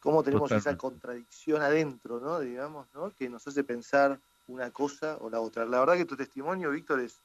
cómo 0.00 0.22
tenemos 0.22 0.50
esa 0.50 0.76
contradicción 0.76 1.62
adentro, 1.62 2.18
¿no? 2.18 2.40
Digamos, 2.40 2.88
¿no? 2.92 3.14
Que 3.14 3.28
nos 3.28 3.46
hace 3.46 3.62
pensar 3.62 4.18
una 4.48 4.70
cosa 4.70 5.16
o 5.20 5.30
la 5.30 5.40
otra. 5.40 5.64
La 5.64 5.78
verdad 5.78 5.96
que 5.96 6.04
tu 6.04 6.16
testimonio, 6.16 6.70
Víctor, 6.70 7.00
es 7.00 7.22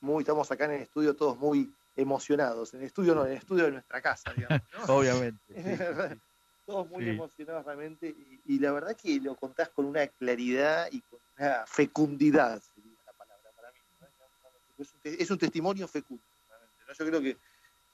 muy, 0.00 0.22
estamos 0.22 0.50
acá 0.50 0.66
en 0.66 0.72
el 0.72 0.82
estudio 0.82 1.14
todos 1.14 1.36
muy 1.36 1.70
emocionados. 2.00 2.74
En 2.74 2.80
el 2.80 2.86
estudio 2.86 3.14
no, 3.14 3.24
en 3.24 3.32
el 3.32 3.38
estudio 3.38 3.64
de 3.64 3.72
nuestra 3.72 4.00
casa, 4.00 4.32
digamos. 4.32 4.62
Obviamente. 4.88 5.40
todos 6.70 6.88
muy 6.88 7.08
emocionados 7.08 7.64
realmente. 7.64 8.14
Y, 8.46 8.58
la 8.58 8.72
verdad 8.72 8.96
que 8.96 9.20
lo 9.20 9.34
contás 9.34 9.68
con 9.70 9.84
una 9.86 10.06
claridad 10.06 10.88
y 10.90 11.00
con 11.00 11.18
una 11.38 11.64
fecundidad, 11.66 12.62
sería 12.62 12.92
la 13.06 13.12
palabra 13.12 13.50
para 13.56 13.70
mí. 13.72 13.78
Es, 15.04 15.30
un, 15.30 15.38
testimonio 15.38 15.88
fecundo. 15.88 16.22
Yo 16.98 17.06
creo 17.06 17.20
que, 17.20 17.36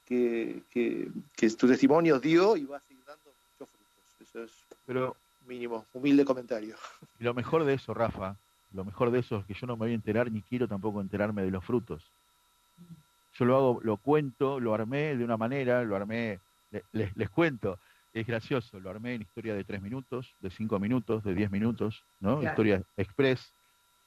que, 0.05 1.11
que, 1.35 1.51
tu 1.51 1.67
testimonio 1.67 2.19
dio 2.19 2.57
y 2.57 2.65
va 2.65 2.79
a 2.79 2.81
seguir 2.81 3.05
dando 3.05 3.33
muchos 3.53 3.69
frutos. 3.69 4.21
Eso 4.21 4.43
es 4.43 4.53
Pero, 4.87 5.17
mínimo, 5.47 5.87
humilde 5.93 6.25
comentario. 6.25 6.77
Lo 7.19 7.35
mejor 7.35 7.65
de 7.65 7.75
eso, 7.75 7.95
Rafa, 7.95 8.37
lo 8.73 8.85
mejor 8.85 9.11
de 9.11 9.21
eso 9.21 9.39
es 9.39 9.47
que 9.47 9.55
yo 9.55 9.67
no 9.67 9.75
me 9.77 9.81
voy 9.81 9.93
a 9.93 9.95
enterar 9.95 10.31
ni 10.31 10.43
quiero 10.43 10.69
tampoco 10.69 11.01
enterarme 11.01 11.43
de 11.43 11.51
los 11.51 11.65
frutos. 11.65 12.11
Yo 13.39 13.45
lo 13.45 13.57
hago, 13.57 13.81
lo 13.83 13.97
cuento, 13.99 14.61
lo 14.61 14.73
armé 14.75 15.17
de 15.17 15.25
una 15.25 15.37
manera, 15.37 15.85
lo 15.85 15.95
armé, 15.97 16.41
les, 16.93 17.17
les 17.17 17.31
cuento, 17.31 17.79
es 18.15 18.27
gracioso, 18.27 18.81
lo 18.81 18.89
armé 18.89 19.15
en 19.15 19.23
historia 19.23 19.55
de 19.55 19.63
tres 19.63 19.83
minutos, 19.83 20.35
de 20.41 20.51
cinco 20.51 20.79
minutos, 20.79 21.23
de 21.23 21.35
diez 21.35 21.51
minutos, 21.51 22.03
¿no? 22.21 22.43
Historia 22.43 22.83
express, 22.97 23.53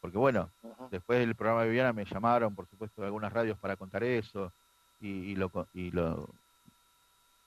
porque 0.02 0.18
bueno, 0.18 0.50
después 0.90 1.20
del 1.20 1.36
programa 1.36 1.62
de 1.62 1.70
Viviana 1.70 1.94
me 1.94 2.06
llamaron, 2.06 2.56
por 2.56 2.68
supuesto, 2.68 3.02
de 3.02 3.08
algunas 3.08 3.32
radios 3.32 3.58
para 3.60 3.76
contar 3.76 4.04
eso, 4.04 4.52
y, 5.00 5.36
lo, 5.36 5.52
y, 5.74 5.92
lo, 5.92 6.28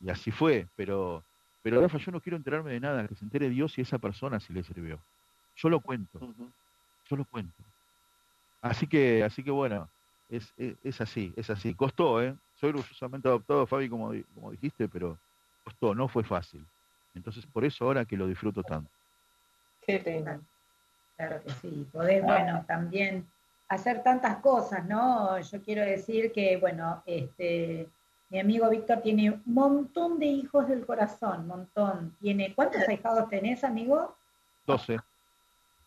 y 0.01 0.09
así 0.09 0.31
fue, 0.31 0.69
pero, 0.77 1.25
pero 1.63 1.81
Rafa, 1.81 1.99
yo 1.99 2.13
no 2.13 2.21
quiero 2.21 2.37
enterarme 2.37 2.73
de 2.73 2.81
nada, 2.81 3.09
que 3.09 3.17
se 3.17 3.25
entere 3.25 3.51
Dios 3.51 3.77
y 3.79 3.83
esa 3.83 3.99
persona 3.99 4.39
si 4.39 4.53
le 4.53 4.63
sirvió. 4.63 4.99
Yo 5.57 5.69
lo 5.69 5.81
cuento, 5.81 6.21
yo 7.11 7.17
lo 7.17 7.25
cuento. 7.25 7.63
Así 8.63 8.87
que, 8.87 9.25
así 9.25 9.43
que 9.43 9.51
bueno, 9.51 9.89
es, 10.29 10.53
es, 10.57 11.01
así, 11.01 11.33
es 11.37 11.51
así. 11.51 11.75
Costó, 11.75 12.23
¿eh? 12.23 12.35
Soy 12.61 12.71
orgullosamente 12.71 13.29
adoptado, 13.29 13.67
Fabi, 13.67 13.89
como, 13.89 14.13
como 14.35 14.51
dijiste, 14.51 14.89
pero 14.89 15.19
costó, 15.65 15.95
no 15.95 16.09
fue 16.09 16.25
fácil. 16.25 16.65
Entonces, 17.15 17.45
por 17.47 17.65
eso 17.65 17.85
ahora 17.85 18.05
que 18.05 18.17
lo 18.17 18.27
disfruto 18.27 18.63
tanto. 18.63 18.91
Qué. 19.87 20.25
Claro 21.17 21.43
que 21.43 21.51
sí. 21.51 21.87
Poder, 21.93 22.23
bueno, 22.23 22.65
también 22.67 23.27
hacer 23.69 24.03
tantas 24.03 24.37
cosas, 24.39 24.85
¿no? 24.87 25.39
Yo 25.41 25.63
quiero 25.63 25.83
decir 25.83 26.33
que, 26.33 26.57
bueno, 26.57 27.03
este, 27.07 27.89
mi 28.29 28.39
amigo 28.39 28.69
Víctor 28.71 29.01
tiene 29.03 29.31
un 29.31 29.43
montón 29.47 30.19
de 30.19 30.27
hijos 30.27 30.69
del 30.69 30.87
corazón, 30.87 31.47
montón. 31.47 32.17
Tiene, 32.21 32.55
¿cuántos 32.55 32.87
ahijados 32.89 33.29
tenés, 33.29 33.65
amigo? 33.65 34.17
Doce. 34.67 34.99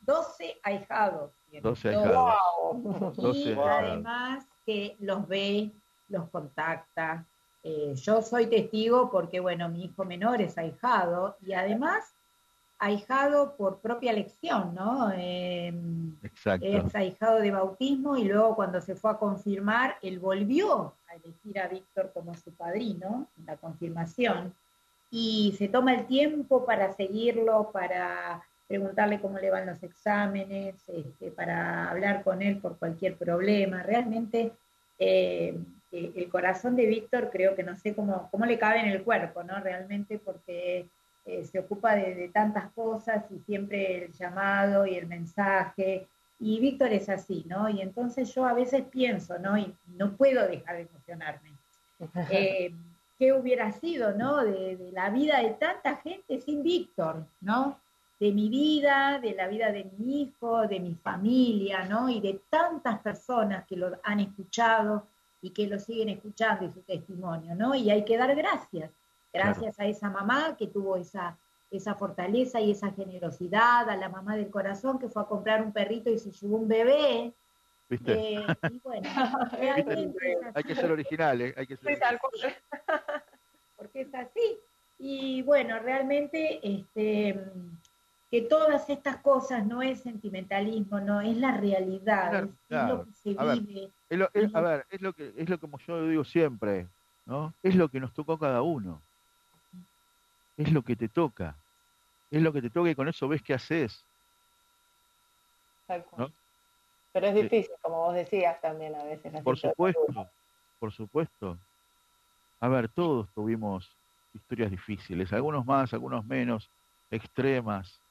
Doce 0.02 0.60
ahijados. 0.64 1.32
Doce 1.62 1.90
ahijados. 1.90 3.36
Y 3.36 3.54
además 3.54 4.46
que 4.66 4.96
los 5.00 5.28
ve, 5.28 5.72
los 6.10 6.30
contacta, 6.30 7.26
eh, 7.64 7.94
yo 7.96 8.22
soy 8.22 8.48
testigo 8.48 9.10
porque, 9.10 9.40
bueno, 9.40 9.70
mi 9.70 9.86
hijo 9.86 10.06
menor 10.06 10.42
es 10.42 10.58
ahijado 10.58 11.38
y 11.42 11.54
además 11.54 12.16
ahijado 12.78 13.56
por 13.56 13.80
propia 13.80 14.12
elección, 14.12 14.76
¿no? 14.76 15.12
Em, 15.14 16.16
Exacto. 16.22 16.66
Es 16.66 16.94
ahijado 16.94 17.40
de 17.40 17.52
bautismo 17.52 18.18
y 18.18 18.26
luego 18.26 18.56
cuando 18.56 18.82
se 18.82 18.96
fue 18.96 19.12
a 19.12 19.18
confirmar, 19.18 19.98
él 20.02 20.20
volvió 20.20 20.94
a 21.08 21.16
elegir 21.16 21.60
a 21.60 21.68
Víctor 21.68 22.12
como 22.14 22.36
su 22.36 22.54
padrino 22.54 23.28
en 23.38 23.46
la 23.46 23.58
confirmación 23.58 24.54
y 25.10 25.56
se 25.58 25.68
toma 25.68 25.94
el 25.96 26.06
tiempo 26.08 26.66
para 26.66 26.94
seguirlo, 26.94 27.72
para 27.72 28.44
preguntarle 28.68 29.20
cómo 29.20 29.38
le 29.38 29.52
van 29.52 29.66
los 29.66 29.82
exámenes, 29.84 30.76
este, 30.88 31.32
para 31.32 31.90
hablar 31.90 32.24
con 32.24 32.42
él 32.42 32.58
por 32.58 32.78
cualquier 32.78 33.16
problema. 33.16 33.84
Realmente 33.84 34.52
eh, 34.98 35.58
el 35.92 36.30
corazón 36.30 36.76
de 36.76 36.86
Víctor 36.86 37.30
creo 37.32 37.56
que 37.56 37.64
no 37.64 37.76
sé 37.76 37.94
cómo, 37.94 38.28
cómo 38.32 38.46
le 38.46 38.58
cabe 38.58 38.80
en 38.80 38.88
el 38.88 39.04
cuerpo, 39.04 39.44
¿no? 39.44 39.60
Realmente 39.60 40.20
porque 40.20 40.88
eh, 41.26 41.44
se 41.46 41.60
ocupa 41.60 41.96
de, 41.96 42.30
tantas 42.34 42.72
cosas 42.74 43.26
y 43.32 43.40
siempre 43.40 44.06
el 44.06 44.12
llamado 44.14 44.86
y 44.86 44.96
el 44.96 45.08
mensaje. 45.08 46.08
Y 46.40 46.60
Víctor 46.60 46.92
es 46.92 47.08
así, 47.08 47.46
¿no? 47.48 47.70
Y 47.70 47.82
entonces 47.82 48.34
yo 48.34 48.46
a 48.46 48.54
veces 48.54 48.84
pienso, 48.92 49.40
¿no? 49.40 49.58
Y 49.58 49.74
no 49.88 50.18
puedo 50.18 50.46
dejar 50.48 50.76
de 50.76 50.82
emocionarme. 50.84 51.52
Eh, 52.30 52.74
¿Qué 53.18 53.32
hubiera 53.32 53.72
sido, 53.72 54.12
¿no? 54.12 54.44
De, 54.44 54.76
de, 54.76 54.92
la 54.92 55.10
vida 55.10 55.40
de 55.40 55.52
tanta 55.52 55.96
gente 55.98 56.42
sin 56.42 56.62
Víctor, 56.62 57.26
¿no? 57.40 57.80
De 58.20 58.32
mi 58.32 58.50
vida, 58.50 59.20
de 59.20 59.34
la 59.34 59.48
vida 59.48 59.72
de 59.72 59.86
mi 59.98 60.22
hijo, 60.22 60.68
de 60.68 60.80
mi 60.80 60.96
familia, 60.96 61.86
¿no? 61.86 62.10
Y 62.10 62.22
de 62.22 62.42
tantas 62.50 63.00
personas 63.02 63.66
que 63.68 63.76
lo 63.76 64.00
han 64.04 64.22
escuchado, 64.22 65.08
y 65.46 65.52
que 65.52 65.68
lo 65.68 65.78
siguen 65.78 66.10
escuchando 66.10 66.66
y 66.66 66.72
su 66.72 66.82
testimonio, 66.82 67.54
¿no? 67.54 67.76
Y 67.76 67.92
hay 67.92 68.04
que 68.04 68.18
dar 68.18 68.36
gracias, 68.36 68.90
gracias 69.32 69.80
a 69.80 69.86
esa 69.86 70.10
mamá 70.10 70.56
que 70.58 70.66
tuvo 70.66 70.98
esa, 70.98 71.38
esa 71.70 71.94
fortaleza 71.94 72.60
y 72.60 72.72
esa 72.72 72.92
generosidad, 72.94 73.88
a 73.88 73.96
la 73.96 74.10
mamá 74.10 74.36
del 74.36 74.50
corazón 74.50 74.98
que 74.98 75.08
fue 75.08 75.22
a 75.22 75.28
comprar 75.28 75.62
un 75.62 75.72
perrito 75.72 76.10
y 76.10 76.18
se 76.18 76.32
llevó 76.32 76.58
un 76.58 76.68
bebé. 76.68 77.32
¿Viste? 77.88 78.38
Eh, 78.38 78.46
y 78.72 78.80
bueno, 78.80 79.08
hay 80.56 80.64
que 80.64 80.74
ser 80.74 80.92
originales, 80.92 81.56
hay 81.56 81.68
que 81.68 81.78
ser 81.78 82.00
Porque 83.78 84.02
es 84.02 84.16
así. 84.16 84.58
Y 84.98 85.44
bueno, 85.44 85.78
realmente 85.78 86.60
este, 86.64 87.40
que 88.32 88.42
todas 88.42 88.90
estas 88.90 89.18
cosas 89.18 89.66
no 89.66 89.82
es 89.82 90.02
sentimentalismo, 90.02 91.00
no 91.00 91.22
es 91.22 91.38
la 91.38 91.56
realidad, 91.58 92.50
es, 92.70 92.90
lo 92.90 93.06
que 93.06 93.12
se 93.14 93.30
vive. 93.30 93.92
a 94.54 94.62
ver, 94.62 94.86
es 94.90 95.02
lo 95.02 95.14
que 95.14 95.34
es 95.38 95.50
lo 95.50 95.60
como 95.60 95.78
yo 95.80 96.08
digo 96.08 96.24
siempre, 96.24 96.88
¿no? 97.26 97.54
Es 97.64 97.76
lo 97.76 97.90
que 97.90 98.00
nos 98.00 98.14
tocó 98.14 98.34
a 98.34 98.40
cada 98.40 98.62
uno. 98.62 99.02
Es 100.58 100.72
lo 100.72 100.84
que 100.84 100.96
te 100.96 101.10
toca. 101.10 101.56
Es 102.32 102.42
lo 102.42 102.52
que 102.52 102.62
te 102.62 102.70
toca 102.70 102.90
y 102.90 102.96
con 102.96 103.08
eso 103.08 103.28
ves 103.28 103.42
qué 103.42 103.54
haces. 103.54 104.04
Pero 105.88 107.28
es 107.28 107.36
difícil, 107.36 107.72
como 107.82 107.98
vos 107.98 108.16
decías 108.16 108.60
también 108.60 108.96
a 108.96 109.04
veces. 109.04 109.32
Por 109.44 109.58
supuesto, 109.58 110.30
por 110.80 110.92
supuesto. 110.92 111.58
A 112.60 112.68
ver, 112.68 112.90
todos 112.90 113.30
tuvimos 113.34 113.96
historias 114.34 114.72
difíciles, 114.72 115.32
algunos 115.32 115.66
más, 115.66 115.94
algunos 115.94 116.26
menos, 116.26 116.70
extremas, 117.12 118.02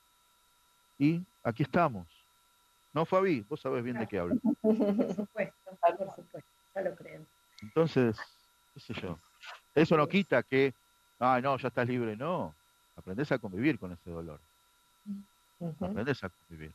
y 0.99 1.23
aquí 1.43 1.63
estamos. 1.63 2.07
¿No, 2.93 3.05
Fabi? 3.05 3.41
Vos 3.49 3.61
sabés 3.61 3.83
bien 3.83 3.99
de 3.99 4.07
qué 4.07 4.19
hablo. 4.19 4.37
Por 4.63 4.77
supuesto, 5.15 5.71
por 5.99 6.15
supuesto, 6.15 6.39
ya 6.75 6.81
lo 6.83 6.95
creo. 6.95 7.27
Entonces, 7.61 8.17
qué 8.73 8.81
sé 8.81 8.95
yo. 8.95 9.19
Eso 9.75 9.97
no 9.97 10.09
quita 10.09 10.43
que, 10.43 10.73
ay, 11.19 11.43
no, 11.43 11.59
ya 11.59 11.69
estás 11.69 11.89
libre. 11.89 12.17
No, 12.17 12.55
aprendes 12.97 13.31
a 13.33 13.39
convivir 13.39 13.79
con 13.79 13.93
ese 13.93 14.11
dolor. 14.11 14.41
Aprendes 15.81 16.23
a 16.23 16.29
convivir. 16.29 16.73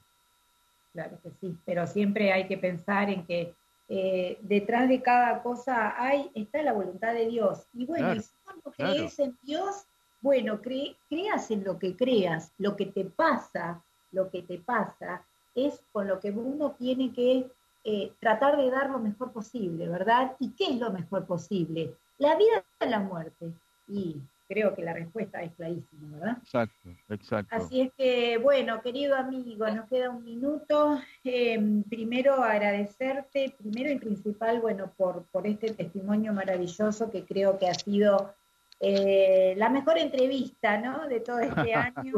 Claro 0.93 1.19
que 1.21 1.31
sí, 1.39 1.57
pero 1.65 1.87
siempre 1.87 2.33
hay 2.33 2.47
que 2.47 2.57
pensar 2.57 3.09
en 3.09 3.25
que 3.25 3.53
eh, 3.87 4.37
detrás 4.41 4.89
de 4.89 5.01
cada 5.01 5.41
cosa 5.41 5.95
hay, 6.01 6.29
está 6.35 6.61
la 6.61 6.73
voluntad 6.73 7.13
de 7.13 7.27
Dios. 7.27 7.65
Y 7.73 7.85
bueno, 7.85 8.21
si 8.21 8.29
no 8.65 8.71
crees 8.71 9.19
en 9.19 9.37
Dios, 9.43 9.85
bueno, 10.21 10.61
creas 10.61 11.49
en 11.51 11.63
lo 11.63 11.79
que 11.79 11.95
creas, 11.95 12.51
lo 12.57 12.75
que 12.75 12.87
te 12.87 13.05
pasa, 13.05 13.81
lo 14.11 14.29
que 14.29 14.41
te 14.41 14.57
pasa, 14.57 15.23
es 15.55 15.81
con 15.91 16.07
lo 16.07 16.19
que 16.19 16.31
uno 16.31 16.75
tiene 16.77 17.11
que 17.13 17.49
eh, 17.83 18.11
tratar 18.19 18.57
de 18.57 18.69
dar 18.69 18.89
lo 18.89 18.99
mejor 18.99 19.31
posible, 19.31 19.87
¿verdad? 19.87 20.35
¿Y 20.39 20.49
qué 20.51 20.65
es 20.65 20.79
lo 20.79 20.91
mejor 20.91 21.25
posible? 21.25 21.95
La 22.17 22.35
vida 22.35 22.63
o 22.79 22.85
la 22.85 22.99
muerte. 22.99 23.51
Y 23.87 24.17
creo 24.49 24.75
que 24.75 24.81
la 24.81 24.93
respuesta 24.93 25.41
es 25.41 25.53
clarísima, 25.53 26.17
¿verdad? 26.17 26.37
Exacto, 26.39 26.89
exacto. 27.09 27.55
Así 27.55 27.81
es 27.81 27.91
que, 27.95 28.37
bueno, 28.37 28.81
querido 28.81 29.15
amigo, 29.15 29.67
nos 29.69 29.87
queda 29.87 30.09
un 30.09 30.23
minuto. 30.23 30.99
Em, 31.23 31.83
primero 31.83 32.33
agradecerte, 32.43 33.55
primero 33.57 33.91
y 33.91 33.99
principal, 33.99 34.59
bueno, 34.59 34.91
por, 34.97 35.23
por 35.31 35.45
este 35.47 35.73
testimonio 35.73 36.33
maravilloso 36.33 37.11
que 37.11 37.25
creo 37.25 37.57
que 37.59 37.69
ha 37.69 37.73
sido 37.75 38.33
eh, 38.79 39.55
la 39.57 39.69
mejor 39.69 39.97
entrevista 39.97 40.77
¿no? 40.77 41.07
de 41.07 41.19
todo 41.19 41.39
este 41.39 41.73
año, 41.75 42.13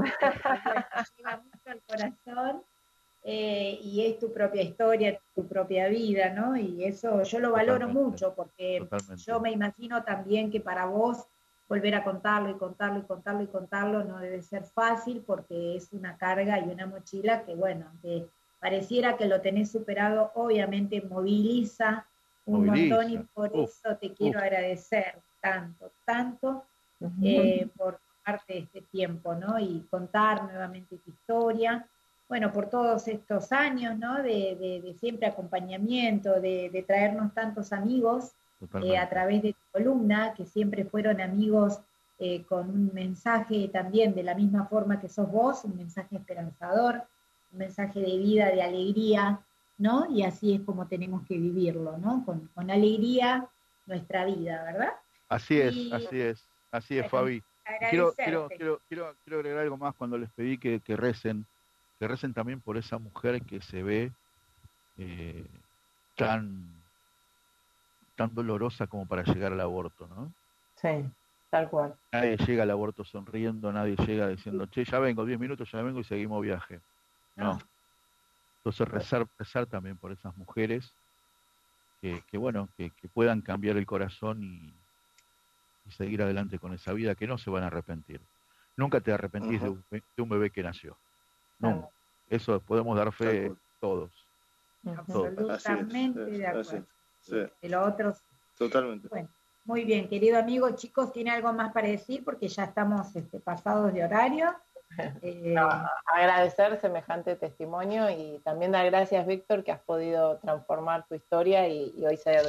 lleva 1.17 1.41
mucho 1.43 1.69
al 1.69 1.81
corazón 1.81 2.63
eh, 3.23 3.79
y 3.81 4.05
es 4.05 4.19
tu 4.19 4.31
propia 4.31 4.61
historia, 4.61 5.19
tu 5.33 5.47
propia 5.47 5.87
vida, 5.87 6.29
¿no? 6.29 6.57
Y 6.57 6.85
eso 6.85 7.21
yo 7.23 7.39
lo 7.39 7.51
valoro 7.51 7.87
mucho 7.87 8.33
porque 8.35 8.87
yo 9.17 9.39
me 9.39 9.51
imagino 9.51 10.03
también 10.03 10.49
que 10.49 10.59
para 10.59 10.85
vos 10.85 11.27
volver 11.67 11.95
a 11.95 12.03
contarlo 12.03 12.49
y 12.49 12.55
contarlo 12.55 12.99
y 12.99 13.03
contarlo 13.03 13.43
y 13.43 13.47
contarlo 13.47 14.03
no 14.03 14.19
debe 14.19 14.41
ser 14.41 14.65
fácil 14.65 15.23
porque 15.25 15.75
es 15.75 15.93
una 15.93 16.17
carga 16.17 16.59
y 16.59 16.63
una 16.63 16.85
mochila 16.85 17.43
que, 17.43 17.55
bueno, 17.55 17.91
que 18.01 18.27
pareciera 18.59 19.17
que 19.17 19.25
lo 19.25 19.39
tenés 19.39 19.71
superado, 19.71 20.31
obviamente 20.35 21.01
moviliza 21.01 22.07
un 22.45 22.65
montón 22.65 23.09
y 23.11 23.17
por 23.19 23.55
eso 23.55 23.95
te 23.97 24.13
quiero 24.13 24.39
agradecer 24.39 25.21
tanto, 25.41 25.91
tanto, 26.05 26.65
eh, 27.23 27.67
por 27.75 27.99
parte 28.23 28.53
de 28.53 28.59
este 28.59 28.81
tiempo, 28.81 29.33
¿no? 29.33 29.59
Y 29.59 29.85
contar 29.89 30.43
nuevamente 30.43 30.97
tu 30.97 31.09
historia. 31.11 31.85
Bueno, 32.29 32.51
por 32.53 32.69
todos 32.69 33.07
estos 33.07 33.51
años, 33.51 33.97
¿no? 33.97 34.21
De, 34.21 34.95
siempre 34.99 35.27
acompañamiento, 35.27 36.39
de, 36.39 36.83
traernos 36.87 37.33
tantos 37.33 37.73
amigos 37.73 38.31
eh, 38.83 38.97
a 38.97 39.09
través 39.09 39.41
de 39.41 39.53
tu 39.53 39.59
columna, 39.71 40.33
que 40.35 40.45
siempre 40.45 40.85
fueron 40.85 41.19
amigos 41.19 41.81
eh, 42.23 42.43
con 42.47 42.69
un 42.69 42.91
mensaje 42.93 43.67
también 43.69 44.13
de 44.13 44.21
la 44.21 44.35
misma 44.35 44.67
forma 44.67 44.99
que 44.99 45.09
sos 45.09 45.31
vos, 45.31 45.65
un 45.65 45.75
mensaje 45.75 46.17
esperanzador, 46.17 47.03
un 47.51 47.57
mensaje 47.57 47.99
de 47.99 48.15
vida, 48.19 48.45
de 48.51 48.61
alegría, 48.61 49.41
¿no? 49.79 50.05
Y 50.07 50.21
así 50.21 50.53
es 50.53 50.61
como 50.61 50.85
tenemos 50.85 51.25
que 51.27 51.39
vivirlo, 51.39 51.97
¿no? 51.97 52.23
Con, 52.23 52.69
alegría 52.69 53.47
nuestra 53.87 54.23
vida, 54.25 54.63
¿verdad? 54.63 54.93
Así 55.31 55.57
es, 55.61 55.93
así 55.93 56.19
es, 56.19 56.45
así 56.71 56.99
es, 56.99 57.09
Fabi. 57.09 57.41
Quiero, 57.89 58.13
quiero, 58.17 58.49
quiero, 58.49 58.81
quiero, 58.89 59.15
quiero 59.23 59.39
agregar 59.39 59.59
algo 59.59 59.77
más 59.77 59.95
cuando 59.95 60.17
les 60.17 60.29
pedí 60.31 60.57
que, 60.57 60.81
que 60.81 60.97
recen, 60.97 61.45
que 61.97 62.07
recen 62.09 62.33
también 62.33 62.59
por 62.59 62.75
esa 62.75 62.97
mujer 62.97 63.41
que 63.43 63.61
se 63.61 63.81
ve 63.81 64.11
eh, 64.97 65.47
tan, 66.17 66.83
tan 68.17 68.35
dolorosa 68.35 68.87
como 68.87 69.07
para 69.07 69.23
llegar 69.23 69.53
al 69.53 69.61
aborto, 69.61 70.05
¿no? 70.07 70.33
Sí, 70.75 71.09
tal 71.49 71.69
cual. 71.69 71.95
Nadie 72.11 72.35
llega 72.35 72.63
al 72.63 72.71
aborto 72.71 73.05
sonriendo, 73.05 73.71
nadie 73.71 73.95
llega 74.05 74.27
diciendo, 74.27 74.65
che, 74.65 74.83
ya 74.83 74.99
vengo, 74.99 75.25
diez 75.25 75.39
minutos, 75.39 75.71
ya 75.71 75.81
vengo 75.81 76.01
y 76.01 76.03
seguimos 76.03 76.41
viaje. 76.41 76.81
No. 77.37 77.57
Entonces 78.57 78.85
rezar, 78.85 79.25
rezar 79.39 79.65
también 79.65 79.95
por 79.95 80.11
esas 80.11 80.35
mujeres 80.35 80.93
que, 82.01 82.21
que 82.29 82.37
bueno, 82.37 82.67
que, 82.75 82.91
puedan 83.13 83.39
cambiar 83.39 83.77
el 83.77 83.85
corazón 83.85 84.43
y, 84.43 84.80
seguir 85.91 86.21
adelante 86.21 86.59
con 86.59 86.73
esa 86.73 86.93
vida, 86.93 87.15
que 87.15 87.27
no 87.27 87.37
se 87.37 87.49
van 87.49 87.63
a 87.63 87.67
arrepentir. 87.67 88.21
Nunca 88.77 89.01
te 89.01 89.11
arrepentís 89.11 89.61
de, 89.61 89.69
un, 90.21 90.29
bebé 90.29 90.49
que 90.49 90.63
nació. 90.63 90.97
No. 91.59 91.91
Eso 92.29 92.59
podemos 92.61 92.97
dar 92.97 93.11
fe 93.11 93.51
todos. 93.79 94.11
Absolutamente 94.85 96.25
de 96.25 96.47
acuerdo. 96.47 96.85
De 97.27 97.69
lo 97.69 97.83
otro. 97.83 98.15
Totalmente. 98.57 99.07
Bueno, 99.09 99.29
muy 99.65 99.83
bien, 99.83 100.07
querido 100.07 100.39
amigo, 100.39 100.71
chicos, 100.71 101.11
¿tiene 101.11 101.31
algo 101.31 101.53
más 101.53 101.71
para 101.71 101.87
decir? 101.87 102.23
Porque 102.23 102.47
ya 102.47 102.63
estamos 102.63 103.15
este, 103.15 103.39
pasados 103.39 103.93
de 103.93 104.03
horario. 104.03 104.55
Eh, 105.21 105.55
agradecer 106.05 106.77
semejante 106.81 107.37
testimonio 107.37 108.09
y 108.09 108.41
también 108.43 108.73
dar 108.73 108.85
gracias, 108.87 109.25
Víctor, 109.25 109.63
que 109.63 109.71
has 109.71 109.79
podido 109.79 110.37
transformar 110.39 111.07
tu 111.07 111.15
historia 111.15 111.65
y, 111.69 112.05
hoy 112.05 112.17
ser 112.17 112.43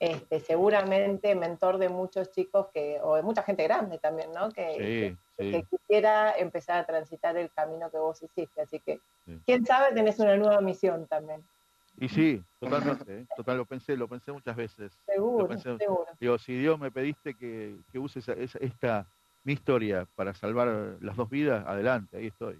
este, 0.00 0.40
seguramente 0.40 1.34
mentor 1.34 1.78
de 1.78 1.88
muchos 1.88 2.30
chicos 2.30 2.68
que, 2.72 2.98
o 3.02 3.16
de 3.16 3.22
mucha 3.22 3.42
gente 3.42 3.64
grande 3.64 3.98
también, 3.98 4.32
¿no? 4.32 4.50
Que, 4.50 5.16
quisiera 5.70 6.36
empezar 6.36 6.78
a 6.78 6.86
transitar 6.86 7.36
el 7.36 7.50
camino 7.52 7.90
que 7.90 7.98
vos 7.98 8.22
hiciste. 8.22 8.60
Así 8.60 8.80
que, 8.80 9.00
quién 9.46 9.64
sabe, 9.64 9.94
tenés 9.94 10.18
una 10.18 10.36
nueva 10.36 10.60
misión 10.60 11.06
también. 11.06 11.44
Y 12.00 12.08
sí, 12.08 12.42
totalmente, 12.60 13.20
¿eh? 13.20 13.26
total, 13.36 13.56
lo 13.56 13.64
pensé, 13.64 13.96
lo 13.96 14.08
pensé 14.08 14.30
muchas 14.30 14.54
veces. 14.54 14.92
Seguro, 15.06 15.58
seguro. 15.58 16.06
Digo, 16.20 16.38
si 16.38 16.56
Dios 16.56 16.78
me 16.78 16.92
pediste 16.92 17.34
que, 17.34 17.76
que 17.90 17.98
uses 17.98 18.28
esta 18.28 19.06
mi 19.44 19.54
historia 19.54 20.06
para 20.14 20.34
salvar 20.34 20.98
las 21.00 21.16
dos 21.16 21.30
vidas, 21.30 21.66
adelante, 21.66 22.18
ahí 22.18 22.26
estoy. 22.26 22.58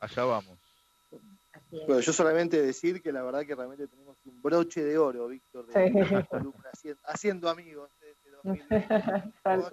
Allá 0.00 0.24
vamos. 0.24 0.58
Bueno, 1.70 2.00
yo 2.00 2.12
solamente 2.12 2.60
decir 2.60 3.00
que 3.00 3.12
la 3.12 3.22
verdad 3.22 3.46
que 3.46 3.54
realmente 3.54 3.86
tenemos 3.86 4.16
un 4.24 4.42
broche 4.42 4.82
de 4.82 4.98
oro, 4.98 5.28
Víctor, 5.28 5.49
de 5.78 6.26
columna, 6.28 6.70
haciendo, 7.04 7.48
amigos 7.48 7.90
de 8.00 8.10
este 8.10 8.30
2020. 8.42 8.88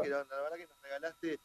la 0.10 0.42
verdad 0.42 0.56
que 0.56 0.68
nos 0.68 0.82
regalaste 0.82 1.40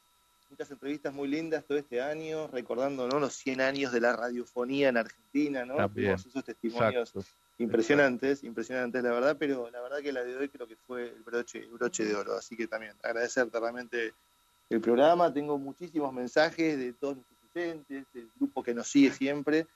muchas 0.50 0.70
entrevistas 0.70 1.14
muy 1.14 1.28
lindas 1.28 1.64
todo 1.64 1.78
este 1.78 2.02
año, 2.02 2.46
recordando 2.48 3.08
los 3.08 3.32
100 3.34 3.60
años 3.62 3.92
de 3.92 4.00
la 4.00 4.14
radiofonía 4.14 4.90
en 4.90 4.98
Argentina, 4.98 5.64
¿no? 5.64 5.76
esos 5.96 6.44
testimonios 6.44 7.14
impresionantes, 7.58 8.44
impresionantes 8.44 9.02
la 9.02 9.12
verdad, 9.12 9.36
pero 9.38 9.70
la 9.70 9.80
verdad 9.80 9.98
que 10.00 10.12
la 10.12 10.22
de 10.22 10.36
hoy 10.36 10.48
creo 10.48 10.66
que 10.66 10.76
fue 10.76 11.08
el 11.08 11.22
broche, 11.22 11.60
el 11.60 11.70
broche 11.70 12.04
de 12.04 12.14
oro, 12.14 12.36
así 12.36 12.56
que 12.56 12.66
también 12.66 12.92
agradecerte 13.02 13.58
realmente 13.58 14.12
el 14.68 14.80
programa. 14.80 15.32
Tengo 15.32 15.58
muchísimos 15.58 16.12
mensajes 16.12 16.78
de 16.78 16.92
todos 16.92 17.16
nuestros 17.16 17.38
oyentes, 17.54 18.04
del 18.12 18.30
grupo 18.36 18.62
que 18.62 18.74
nos 18.74 18.88
sigue 18.88 19.10
siempre, 19.10 19.66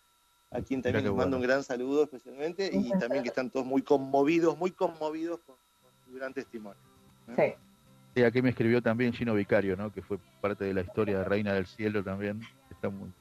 a 0.56 0.62
quien 0.62 0.80
también 0.80 1.04
les 1.04 1.12
mando 1.12 1.36
un 1.36 1.42
gran 1.42 1.62
saludo 1.62 2.04
especialmente, 2.04 2.70
y 2.72 2.90
también 2.98 3.22
que 3.22 3.28
están 3.28 3.50
todos 3.50 3.66
muy 3.66 3.82
conmovidos, 3.82 4.56
muy 4.56 4.70
conmovidos 4.70 5.40
con, 5.40 5.56
con 6.04 6.14
gran 6.14 6.32
testimonio. 6.32 6.80
¿eh? 7.36 7.56
Sí. 8.14 8.22
aquí 8.22 8.40
me 8.40 8.50
escribió 8.50 8.82
también 8.82 9.12
Gino 9.12 9.34
Vicario, 9.34 9.76
¿no? 9.76 9.92
que 9.92 10.00
fue 10.00 10.18
parte 10.40 10.64
de 10.64 10.72
la 10.72 10.80
historia 10.80 11.18
de 11.18 11.24
Reina 11.24 11.52
del 11.52 11.66
Cielo 11.66 12.02
también. 12.02 12.40
Está 12.70 12.88
muy, 12.88 13.12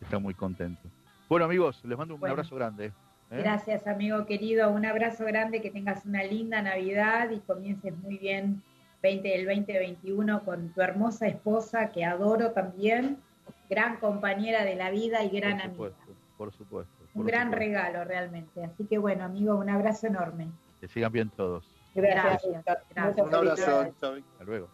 está 0.00 0.18
muy 0.18 0.34
contento. 0.34 0.80
Bueno, 1.28 1.44
amigos, 1.44 1.84
les 1.84 1.98
mando 1.98 2.14
un 2.14 2.26
abrazo 2.26 2.56
grande. 2.56 2.86
¿eh? 2.86 2.92
Gracias, 3.30 3.86
amigo 3.86 4.24
querido. 4.24 4.70
Un 4.70 4.86
abrazo 4.86 5.26
grande, 5.26 5.60
que 5.60 5.70
tengas 5.70 6.06
una 6.06 6.24
linda 6.24 6.62
Navidad 6.62 7.30
y 7.30 7.40
comiences 7.40 7.94
muy 7.98 8.16
bien 8.16 8.62
20, 9.02 9.34
el 9.34 9.46
2021 9.46 10.44
con 10.44 10.72
tu 10.72 10.80
hermosa 10.80 11.26
esposa, 11.26 11.90
que 11.90 12.06
adoro 12.06 12.52
también, 12.52 13.18
gran 13.68 13.98
compañera 13.98 14.64
de 14.64 14.76
la 14.76 14.90
vida 14.90 15.22
y 15.22 15.28
gran 15.28 15.60
amiga. 15.60 15.92
Por 16.38 16.52
supuesto. 16.52 17.04
un 17.14 17.26
gran 17.26 17.50
regalo 17.50 18.04
realmente. 18.04 18.64
Así 18.64 18.86
que 18.86 18.96
bueno, 18.96 19.24
amigo, 19.24 19.56
un 19.56 19.68
abrazo 19.68 20.06
enorme. 20.06 20.48
Que 20.80 20.86
sigan 20.86 21.12
bien 21.12 21.30
todos. 21.30 21.68
Gracias. 21.94 22.64
Un 23.18 23.34
abrazo. 23.34 23.80
Hasta 23.80 24.44
luego. 24.44 24.68